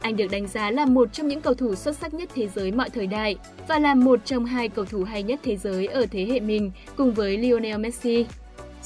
Anh 0.01 0.17
được 0.17 0.27
đánh 0.31 0.47
giá 0.47 0.71
là 0.71 0.85
một 0.85 1.13
trong 1.13 1.27
những 1.27 1.41
cầu 1.41 1.53
thủ 1.53 1.75
xuất 1.75 1.97
sắc 1.97 2.13
nhất 2.13 2.29
thế 2.35 2.47
giới 2.47 2.71
mọi 2.71 2.89
thời 2.89 3.07
đại 3.07 3.35
và 3.67 3.79
là 3.79 3.95
một 3.95 4.19
trong 4.25 4.45
hai 4.45 4.69
cầu 4.69 4.85
thủ 4.85 5.03
hay 5.03 5.23
nhất 5.23 5.39
thế 5.43 5.57
giới 5.57 5.87
ở 5.87 6.05
thế 6.11 6.25
hệ 6.25 6.39
mình 6.39 6.71
cùng 6.95 7.13
với 7.13 7.37
Lionel 7.37 7.77
Messi. 7.77 8.25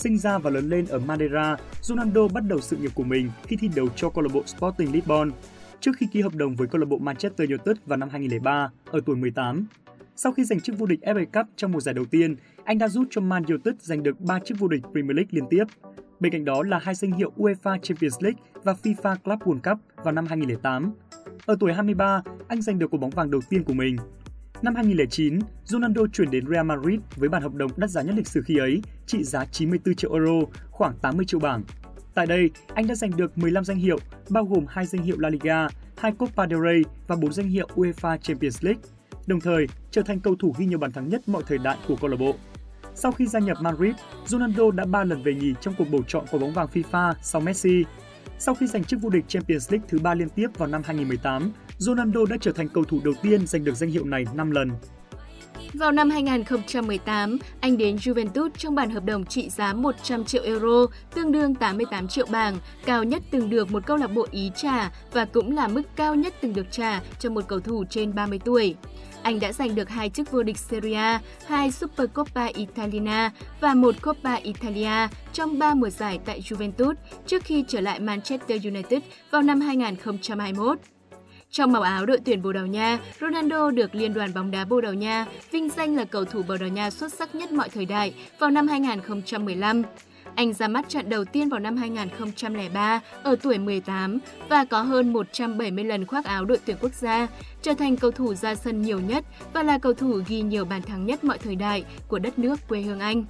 Sinh 0.02 0.18
ra 0.18 0.38
và 0.38 0.50
lớn 0.50 0.70
lên 0.70 0.86
ở 0.86 1.00
Madeira, 1.00 1.58
Ronaldo 1.82 2.28
bắt 2.28 2.44
đầu 2.48 2.62
sự 2.62 2.78
nghiệp 2.78 2.92
của 2.96 3.04
mình 3.04 3.30
khi 3.44 3.56
thi 3.56 3.70
đấu 3.76 3.88
cho 3.96 4.10
câu 4.10 4.24
lạc 4.24 4.30
bộ 4.34 4.44
Sporting 4.46 4.92
Lisbon 4.92 5.32
trước 5.80 5.92
khi 5.98 6.08
ký 6.12 6.22
hợp 6.22 6.36
đồng 6.36 6.56
với 6.56 6.68
câu 6.68 6.80
lạc 6.80 6.86
bộ 6.86 6.98
Manchester 6.98 7.50
United 7.50 7.78
vào 7.86 7.98
năm 7.98 8.10
2003 8.10 8.70
ở 8.86 9.00
tuổi 9.06 9.16
18. 9.16 9.66
Sau 10.16 10.32
khi 10.32 10.44
giành 10.44 10.60
chức 10.60 10.78
vô 10.78 10.86
địch 10.86 11.00
FA 11.02 11.26
Cup 11.26 11.46
trong 11.56 11.72
mùa 11.72 11.80
giải 11.80 11.94
đầu 11.94 12.06
tiên, 12.06 12.36
anh 12.64 12.78
đã 12.78 12.88
giúp 12.88 13.04
cho 13.10 13.22
Man 13.22 13.44
United 13.44 13.76
giành 13.80 14.04
được 14.04 14.20
3 14.20 14.40
chức 14.40 14.60
vô 14.60 14.68
địch 14.68 14.82
Premier 14.92 15.16
League 15.16 15.30
liên 15.32 15.44
tiếp. 15.50 15.64
Bên 16.20 16.32
cạnh 16.32 16.46
đó 16.46 16.64
là 16.64 16.80
hai 16.80 16.96
danh 16.96 17.12
hiệu 17.12 17.32
UEFA 17.38 17.78
Champions 17.80 18.18
League 18.22 18.40
và 18.64 18.76
FIFA 18.84 19.16
Club 19.16 19.42
World 19.42 19.72
Cup 19.72 20.04
vào 20.04 20.14
năm 20.14 20.26
2008. 20.26 20.92
Ở 21.46 21.56
tuổi 21.60 21.74
23, 21.74 22.22
anh 22.48 22.62
giành 22.62 22.80
được 22.80 22.92
quả 22.92 23.00
bóng 23.00 23.10
vàng 23.10 23.32
đầu 23.32 23.42
tiên 23.50 23.64
của 23.64 23.74
mình. 23.74 23.98
Năm 24.62 24.76
2009, 24.76 25.40
Ronaldo 25.66 26.02
chuyển 26.14 26.32
đến 26.32 26.48
Real 26.48 26.66
Madrid 26.66 27.00
với 27.16 27.30
bản 27.30 27.42
hợp 27.42 27.54
đồng 27.54 27.72
đắt 27.78 27.90
giá 27.90 28.02
nhất 28.02 28.16
lịch 28.18 28.28
sử 28.28 28.42
khi 28.42 28.58
ấy, 28.58 28.82
trị 29.06 29.24
giá 29.24 29.46
94 29.46 29.96
triệu 29.96 30.14
euro, 30.14 30.48
khoảng 30.72 30.94
80 31.02 31.26
triệu 31.26 31.40
bảng. 31.40 31.64
Tại 32.14 32.26
đây, 32.26 32.50
anh 32.74 32.88
đã 32.88 32.96
giành 32.96 33.12
được 33.18 33.38
15 33.38 33.66
danh 33.66 33.78
hiệu, 33.78 33.98
bao 34.30 34.46
gồm 34.46 34.66
hai 34.70 34.86
danh 34.86 35.02
hiệu 35.02 35.16
La 35.20 35.30
Liga, 35.30 35.68
hai 35.98 36.12
Copa 36.12 36.48
del 36.48 36.60
Rey 36.64 36.84
và 37.08 37.16
4 37.16 37.34
danh 37.34 37.50
hiệu 37.50 37.68
UEFA 37.76 38.18
Champions 38.18 38.64
League, 38.64 38.82
đồng 39.28 39.40
thời 39.40 39.68
trở 39.92 40.02
thành 40.02 40.20
cầu 40.20 40.36
thủ 40.36 40.54
ghi 40.58 40.66
nhiều 40.66 40.80
bàn 40.80 40.92
thắng 40.92 41.10
nhất 41.10 41.30
mọi 41.30 41.44
thời 41.48 41.58
đại 41.58 41.78
của 41.88 41.96
câu 41.96 42.10
lạc 42.10 42.18
bộ. 42.20 42.36
Sau 42.96 43.12
khi 43.12 43.28
gia 43.28 43.40
nhập 43.40 43.58
Madrid, 43.62 43.96
Ronaldo 44.26 44.72
đã 44.72 44.86
3 44.86 45.04
lần 45.04 45.24
về 45.24 45.34
nhì 45.34 45.54
trong 45.62 45.74
cuộc 45.78 45.86
bầu 45.92 46.02
chọn 46.08 46.26
quả 46.32 46.40
bóng 46.40 46.54
vàng 46.54 46.68
FIFA 46.74 47.14
sau 47.22 47.42
Messi. 47.42 47.84
Sau 48.40 48.56
khi 48.56 48.68
giành 48.68 48.84
chức 48.84 49.02
vô 49.02 49.10
địch 49.10 49.26
Champions 49.28 49.72
League 49.72 49.88
thứ 49.90 50.00
3 50.00 50.14
liên 50.14 50.30
tiếp 50.30 50.48
vào 50.58 50.68
năm 50.70 50.82
2018, 50.86 51.52
Ronaldo 51.78 52.20
đã 52.30 52.38
trở 52.42 52.52
thành 52.52 52.68
cầu 52.70 52.84
thủ 52.84 53.02
đầu 53.04 53.14
tiên 53.22 53.48
giành 53.48 53.64
được 53.64 53.76
danh 53.76 53.90
hiệu 53.90 54.06
này 54.06 54.26
5 54.34 54.52
lần. 54.52 54.70
Vào 55.74 55.92
năm 55.92 56.10
2018, 56.10 57.38
anh 57.60 57.78
đến 57.78 57.96
Juventus 57.96 58.50
trong 58.58 58.76
bản 58.76 58.90
hợp 58.90 59.06
đồng 59.06 59.26
trị 59.26 59.50
giá 59.50 59.74
100 59.74 60.26
triệu 60.26 60.44
euro, 60.44 60.86
tương 61.16 61.32
đương 61.32 61.56
88 61.56 62.08
triệu 62.08 62.26
bảng, 62.32 62.58
cao 62.86 63.04
nhất 63.04 63.24
từng 63.32 63.50
được 63.50 63.72
một 63.72 63.86
câu 63.86 63.98
lạc 63.98 64.08
bộ 64.08 64.28
Ý 64.32 64.52
trả 64.56 64.92
và 65.12 65.26
cũng 65.26 65.56
là 65.56 65.68
mức 65.68 65.82
cao 65.96 66.16
nhất 66.16 66.34
từng 66.42 66.54
được 66.54 66.72
trả 66.72 67.02
cho 67.20 67.30
một 67.30 67.48
cầu 67.48 67.60
thủ 67.60 67.84
trên 67.90 68.16
30 68.16 68.40
tuổi. 68.46 68.76
Anh 69.24 69.40
đã 69.40 69.54
giành 69.54 69.76
được 69.76 69.90
hai 69.90 70.10
chức 70.10 70.32
vô 70.32 70.44
địch 70.44 70.58
Serie 70.58 70.96
A, 70.96 71.22
hai 71.48 71.72
Supercoppa 71.72 72.46
Italiana 72.46 73.32
và 73.60 73.74
một 73.74 73.96
Coppa 74.02 74.36
Italia 74.36 75.08
trong 75.34 75.60
ba 75.60 75.74
mùa 75.74 75.90
giải 75.90 76.20
tại 76.26 76.42
Juventus 76.42 76.94
trước 77.28 77.44
khi 77.44 77.66
trở 77.68 77.82
lại 77.82 78.00
Manchester 78.00 78.66
United 78.66 79.04
vào 79.32 79.42
năm 79.42 79.62
2021. 79.62 80.78
Trong 81.52 81.72
màu 81.72 81.82
áo 81.82 82.06
đội 82.06 82.20
tuyển 82.26 82.42
Bồ 82.42 82.54
Đào 82.54 82.68
Nha, 82.68 83.00
Ronaldo 83.22 83.72
được 83.72 83.96
Liên 83.96 84.14
đoàn 84.14 84.34
bóng 84.34 84.52
đá 84.52 84.66
Bồ 84.66 84.82
Đào 84.82 84.94
Nha 84.94 85.26
vinh 85.52 85.70
danh 85.70 85.96
là 85.96 86.06
cầu 86.06 86.26
thủ 86.26 86.44
Bồ 86.48 86.58
Đào 86.58 86.70
Nha 86.70 86.90
xuất 86.90 87.14
sắc 87.14 87.36
nhất 87.36 87.52
mọi 87.52 87.70
thời 87.70 87.86
đại 87.86 88.14
vào 88.40 88.50
năm 88.50 88.68
2015. 88.68 89.84
Anh 90.36 90.54
ra 90.54 90.68
mắt 90.68 90.90
trận 90.90 91.10
đầu 91.10 91.26
tiên 91.26 91.50
vào 91.50 91.60
năm 91.60 91.78
2003 91.78 93.00
ở 93.24 93.36
tuổi 93.36 93.58
18 93.58 94.20
và 94.50 94.66
có 94.66 94.82
hơn 94.82 95.14
170 95.14 95.86
lần 95.86 96.06
khoác 96.06 96.26
áo 96.26 96.46
đội 96.46 96.60
tuyển 96.66 96.78
quốc 96.82 96.94
gia, 96.94 97.28
trở 97.62 97.74
thành 97.74 97.98
cầu 97.98 98.12
thủ 98.12 98.34
ra 98.34 98.56
sân 98.56 98.82
nhiều 98.82 99.00
nhất 99.00 99.26
và 99.54 99.64
là 99.64 99.78
cầu 99.78 99.94
thủ 99.94 100.22
ghi 100.28 100.42
nhiều 100.42 100.66
bàn 100.66 100.82
thắng 100.82 101.06
nhất 101.06 101.24
mọi 101.24 101.38
thời 101.38 101.56
đại 101.56 101.84
của 102.08 102.20
đất 102.20 102.40
nước 102.40 102.60
quê 102.68 102.82
hương 102.82 103.00
Anh. 103.00 103.26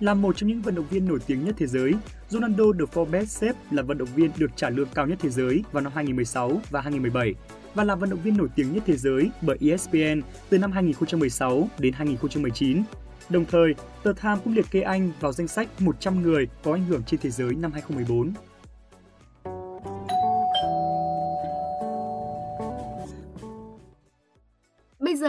Là 0.00 0.14
một 0.14 0.36
trong 0.36 0.48
những 0.48 0.62
vận 0.62 0.74
động 0.74 0.86
viên 0.90 1.08
nổi 1.08 1.18
tiếng 1.26 1.44
nhất 1.44 1.54
thế 1.58 1.66
giới, 1.66 1.94
Ronaldo 2.28 2.72
được 2.72 2.90
Forbes 2.92 3.24
xếp 3.24 3.52
là 3.70 3.82
vận 3.82 3.98
động 3.98 4.08
viên 4.16 4.30
được 4.38 4.50
trả 4.56 4.70
lương 4.70 4.88
cao 4.94 5.06
nhất 5.06 5.18
thế 5.22 5.28
giới 5.28 5.62
vào 5.72 5.82
năm 5.82 5.92
2016 5.94 6.60
và 6.70 6.80
2017 6.80 7.34
và 7.74 7.84
là 7.84 7.94
vận 7.94 8.10
động 8.10 8.20
viên 8.22 8.36
nổi 8.36 8.48
tiếng 8.54 8.72
nhất 8.72 8.82
thế 8.86 8.96
giới 8.96 9.30
bởi 9.42 9.58
ESPN 9.60 10.20
từ 10.48 10.58
năm 10.58 10.72
2016 10.72 11.68
đến 11.78 11.92
2019. 11.92 12.82
Đồng 13.28 13.44
thời, 13.44 13.74
tờ 14.02 14.12
Time 14.22 14.36
cũng 14.44 14.54
liệt 14.54 14.70
kê 14.70 14.80
anh 14.80 15.12
vào 15.20 15.32
danh 15.32 15.48
sách 15.48 15.68
100 15.80 16.22
người 16.22 16.48
có 16.64 16.72
ảnh 16.72 16.84
hưởng 16.84 17.02
trên 17.02 17.20
thế 17.22 17.30
giới 17.30 17.54
năm 17.54 17.72
2014. 17.72 18.32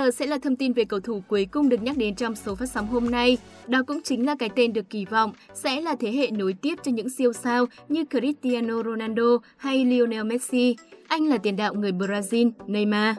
Giờ 0.01 0.11
sẽ 0.11 0.25
là 0.25 0.37
thông 0.37 0.55
tin 0.55 0.73
về 0.73 0.85
cầu 0.85 0.99
thủ 0.99 1.23
cuối 1.27 1.47
cùng 1.51 1.69
được 1.69 1.83
nhắc 1.83 1.97
đến 1.97 2.15
trong 2.15 2.35
số 2.35 2.55
phát 2.55 2.65
sóng 2.65 2.87
hôm 2.87 3.11
nay. 3.11 3.37
Đó 3.67 3.83
cũng 3.87 4.01
chính 4.03 4.25
là 4.25 4.35
cái 4.39 4.49
tên 4.55 4.73
được 4.73 4.89
kỳ 4.89 5.05
vọng 5.05 5.31
sẽ 5.53 5.81
là 5.81 5.95
thế 5.99 6.11
hệ 6.11 6.31
nối 6.31 6.53
tiếp 6.53 6.75
cho 6.83 6.91
những 6.91 7.09
siêu 7.09 7.33
sao 7.33 7.65
như 7.89 8.03
Cristiano 8.09 8.83
Ronaldo 8.83 9.37
hay 9.57 9.85
Lionel 9.85 10.23
Messi. 10.23 10.75
Anh 11.07 11.27
là 11.27 11.37
tiền 11.37 11.55
đạo 11.55 11.73
người 11.73 11.91
Brazil, 11.91 12.51
Neymar. 12.67 13.15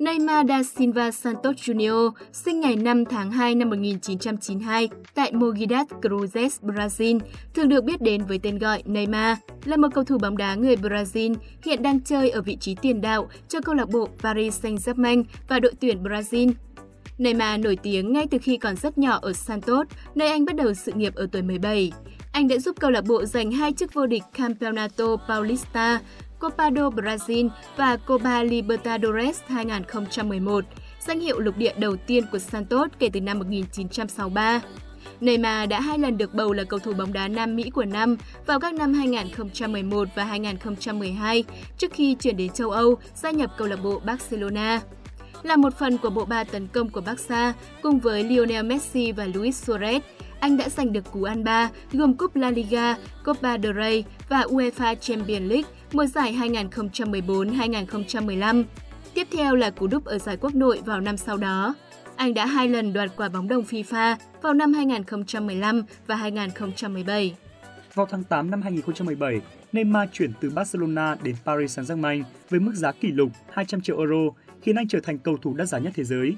Neymar 0.00 0.46
da 0.48 0.62
Silva 0.62 1.10
Santos 1.10 1.56
Jr. 1.56 2.10
sinh 2.32 2.60
ngày 2.60 2.76
5 2.76 3.04
tháng 3.04 3.30
2 3.30 3.54
năm 3.54 3.70
1992 3.70 4.88
tại 5.14 5.32
Mogi 5.32 5.66
das 5.70 5.86
Cruzes, 6.02 6.60
Brazil, 6.62 7.20
thường 7.54 7.68
được 7.68 7.84
biết 7.84 8.02
đến 8.02 8.24
với 8.24 8.38
tên 8.38 8.58
gọi 8.58 8.82
Neymar, 8.86 9.38
là 9.64 9.76
một 9.76 9.88
cầu 9.94 10.04
thủ 10.04 10.18
bóng 10.18 10.36
đá 10.36 10.54
người 10.54 10.76
Brazil 10.76 11.34
hiện 11.64 11.82
đang 11.82 12.00
chơi 12.00 12.30
ở 12.30 12.42
vị 12.42 12.56
trí 12.60 12.74
tiền 12.74 13.00
đạo 13.00 13.28
cho 13.48 13.60
câu 13.60 13.74
lạc 13.74 13.88
bộ 13.88 14.08
Paris 14.22 14.64
Saint-Germain 14.64 15.24
và 15.48 15.60
đội 15.60 15.72
tuyển 15.80 16.02
Brazil. 16.02 16.52
Neymar 17.18 17.60
nổi 17.60 17.76
tiếng 17.82 18.12
ngay 18.12 18.26
từ 18.30 18.38
khi 18.42 18.56
còn 18.56 18.76
rất 18.76 18.98
nhỏ 18.98 19.18
ở 19.22 19.32
Santos, 19.32 19.86
nơi 20.14 20.28
anh 20.28 20.44
bắt 20.44 20.56
đầu 20.56 20.74
sự 20.74 20.92
nghiệp 20.92 21.14
ở 21.14 21.26
tuổi 21.32 21.42
17. 21.42 21.92
Anh 22.32 22.48
đã 22.48 22.58
giúp 22.58 22.76
câu 22.80 22.90
lạc 22.90 23.04
bộ 23.04 23.24
giành 23.24 23.50
hai 23.50 23.72
chức 23.72 23.94
vô 23.94 24.06
địch 24.06 24.22
Campeonato 24.32 25.16
Paulista 25.28 26.00
Copa 26.40 26.68
do 26.68 26.90
Brazil 26.90 27.48
và 27.76 27.96
Copa 27.96 28.42
Libertadores 28.42 29.40
2011, 29.46 30.64
danh 31.06 31.20
hiệu 31.20 31.40
lục 31.40 31.56
địa 31.56 31.72
đầu 31.78 31.96
tiên 31.96 32.24
của 32.32 32.38
Santos 32.38 32.90
kể 32.98 33.10
từ 33.12 33.20
năm 33.20 33.38
1963. 33.38 34.60
Neymar 35.20 35.68
đã 35.68 35.80
hai 35.80 35.98
lần 35.98 36.18
được 36.18 36.34
bầu 36.34 36.52
là 36.52 36.64
cầu 36.64 36.78
thủ 36.78 36.92
bóng 36.92 37.12
đá 37.12 37.28
Nam 37.28 37.56
Mỹ 37.56 37.70
của 37.70 37.84
năm 37.84 38.16
vào 38.46 38.60
các 38.60 38.74
năm 38.74 38.94
2011 38.94 40.08
và 40.14 40.24
2012 40.24 41.44
trước 41.78 41.92
khi 41.92 42.14
chuyển 42.14 42.36
đến 42.36 42.52
châu 42.52 42.70
Âu, 42.70 42.94
gia 43.14 43.30
nhập 43.30 43.50
câu 43.58 43.68
lạc 43.68 43.82
bộ 43.82 44.00
Barcelona. 44.04 44.80
Là 45.42 45.56
một 45.56 45.78
phần 45.78 45.98
của 45.98 46.10
bộ 46.10 46.24
ba 46.24 46.44
tấn 46.44 46.66
công 46.66 46.90
của 46.90 47.00
Barca 47.00 47.54
cùng 47.82 48.00
với 48.00 48.24
Lionel 48.24 48.66
Messi 48.66 49.12
và 49.12 49.26
Luis 49.34 49.70
Suarez, 49.70 50.00
anh 50.40 50.56
đã 50.56 50.68
giành 50.68 50.92
được 50.92 51.12
cú 51.12 51.22
ăn 51.22 51.44
ba 51.44 51.70
gồm 51.92 52.14
Cúp 52.14 52.36
La 52.36 52.50
Liga, 52.50 52.96
Copa 53.24 53.58
del 53.58 53.76
Rey 53.76 54.04
và 54.30 54.40
UEFA 54.40 54.94
Champions 54.94 55.50
League 55.50 55.70
mùa 55.92 56.06
giải 56.06 56.32
2014-2015. 56.32 58.64
Tiếp 59.14 59.26
theo 59.32 59.56
là 59.56 59.70
cú 59.70 59.86
đúp 59.86 60.04
ở 60.04 60.18
giải 60.18 60.36
quốc 60.36 60.54
nội 60.54 60.80
vào 60.86 61.00
năm 61.00 61.16
sau 61.16 61.36
đó. 61.36 61.74
Anh 62.16 62.34
đã 62.34 62.46
hai 62.46 62.68
lần 62.68 62.92
đoạt 62.92 63.10
quả 63.16 63.28
bóng 63.28 63.48
đồng 63.48 63.62
FIFA 63.62 64.16
vào 64.42 64.54
năm 64.54 64.72
2015 64.72 65.82
và 66.06 66.14
2017. 66.14 67.34
Vào 67.94 68.06
tháng 68.10 68.24
8 68.24 68.50
năm 68.50 68.62
2017, 68.62 69.40
Neymar 69.72 70.08
chuyển 70.12 70.32
từ 70.40 70.50
Barcelona 70.50 71.16
đến 71.22 71.36
Paris 71.44 71.78
Saint-Germain 71.78 72.22
với 72.50 72.60
mức 72.60 72.72
giá 72.74 72.92
kỷ 72.92 73.08
lục 73.08 73.30
200 73.52 73.80
triệu 73.80 73.98
euro, 73.98 74.30
khiến 74.62 74.76
anh 74.76 74.88
trở 74.88 75.00
thành 75.00 75.18
cầu 75.18 75.36
thủ 75.42 75.54
đắt 75.54 75.68
giá 75.68 75.78
nhất 75.78 75.92
thế 75.96 76.04
giới. 76.04 76.36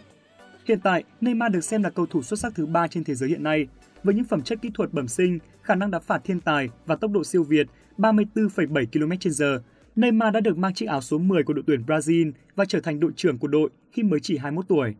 Hiện 0.64 0.80
tại, 0.80 1.04
Neymar 1.20 1.52
được 1.52 1.64
xem 1.64 1.82
là 1.82 1.90
cầu 1.90 2.06
thủ 2.06 2.22
xuất 2.22 2.38
sắc 2.38 2.52
thứ 2.54 2.66
ba 2.66 2.88
trên 2.88 3.04
thế 3.04 3.14
giới 3.14 3.28
hiện 3.28 3.42
nay, 3.42 3.66
với 4.04 4.14
những 4.14 4.24
phẩm 4.24 4.42
chất 4.42 4.58
kỹ 4.62 4.70
thuật 4.74 4.92
bẩm 4.92 5.08
sinh, 5.08 5.38
khả 5.62 5.74
năng 5.74 5.90
đá 5.90 5.98
phạt 5.98 6.20
thiên 6.24 6.40
tài 6.40 6.68
và 6.86 6.96
tốc 6.96 7.10
độ 7.10 7.24
siêu 7.24 7.42
việt 7.42 7.66
34,7 7.98 8.86
km/h. 8.86 9.58
Neymar 9.96 10.34
đã 10.34 10.40
được 10.40 10.58
mang 10.58 10.74
chiếc 10.74 10.86
áo 10.86 11.00
số 11.00 11.18
10 11.18 11.42
của 11.42 11.52
đội 11.52 11.64
tuyển 11.66 11.82
Brazil 11.86 12.32
và 12.56 12.64
trở 12.64 12.80
thành 12.80 13.00
đội 13.00 13.12
trưởng 13.16 13.38
của 13.38 13.48
đội 13.48 13.70
khi 13.92 14.02
mới 14.02 14.20
chỉ 14.20 14.36
21 14.36 14.68
tuổi. 14.68 14.94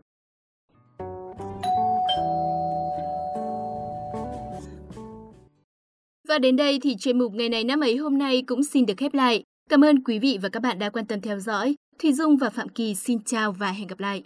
Và 6.28 6.38
đến 6.38 6.56
đây 6.56 6.78
thì 6.82 6.96
chuyên 6.96 7.18
mục 7.18 7.32
ngày 7.34 7.48
này 7.48 7.64
năm 7.64 7.80
ấy 7.80 7.96
hôm 7.96 8.18
nay 8.18 8.42
cũng 8.46 8.64
xin 8.64 8.86
được 8.86 8.94
khép 8.96 9.14
lại. 9.14 9.42
Cảm 9.70 9.84
ơn 9.84 10.04
quý 10.04 10.18
vị 10.18 10.38
và 10.42 10.48
các 10.48 10.60
bạn 10.62 10.78
đã 10.78 10.90
quan 10.90 11.06
tâm 11.06 11.20
theo 11.20 11.38
dõi. 11.38 11.74
Thùy 12.02 12.12
Dung 12.12 12.36
và 12.36 12.50
Phạm 12.50 12.68
Kỳ 12.68 12.94
xin 12.94 13.18
chào 13.24 13.52
và 13.52 13.72
hẹn 13.72 13.86
gặp 13.86 14.00
lại. 14.00 14.22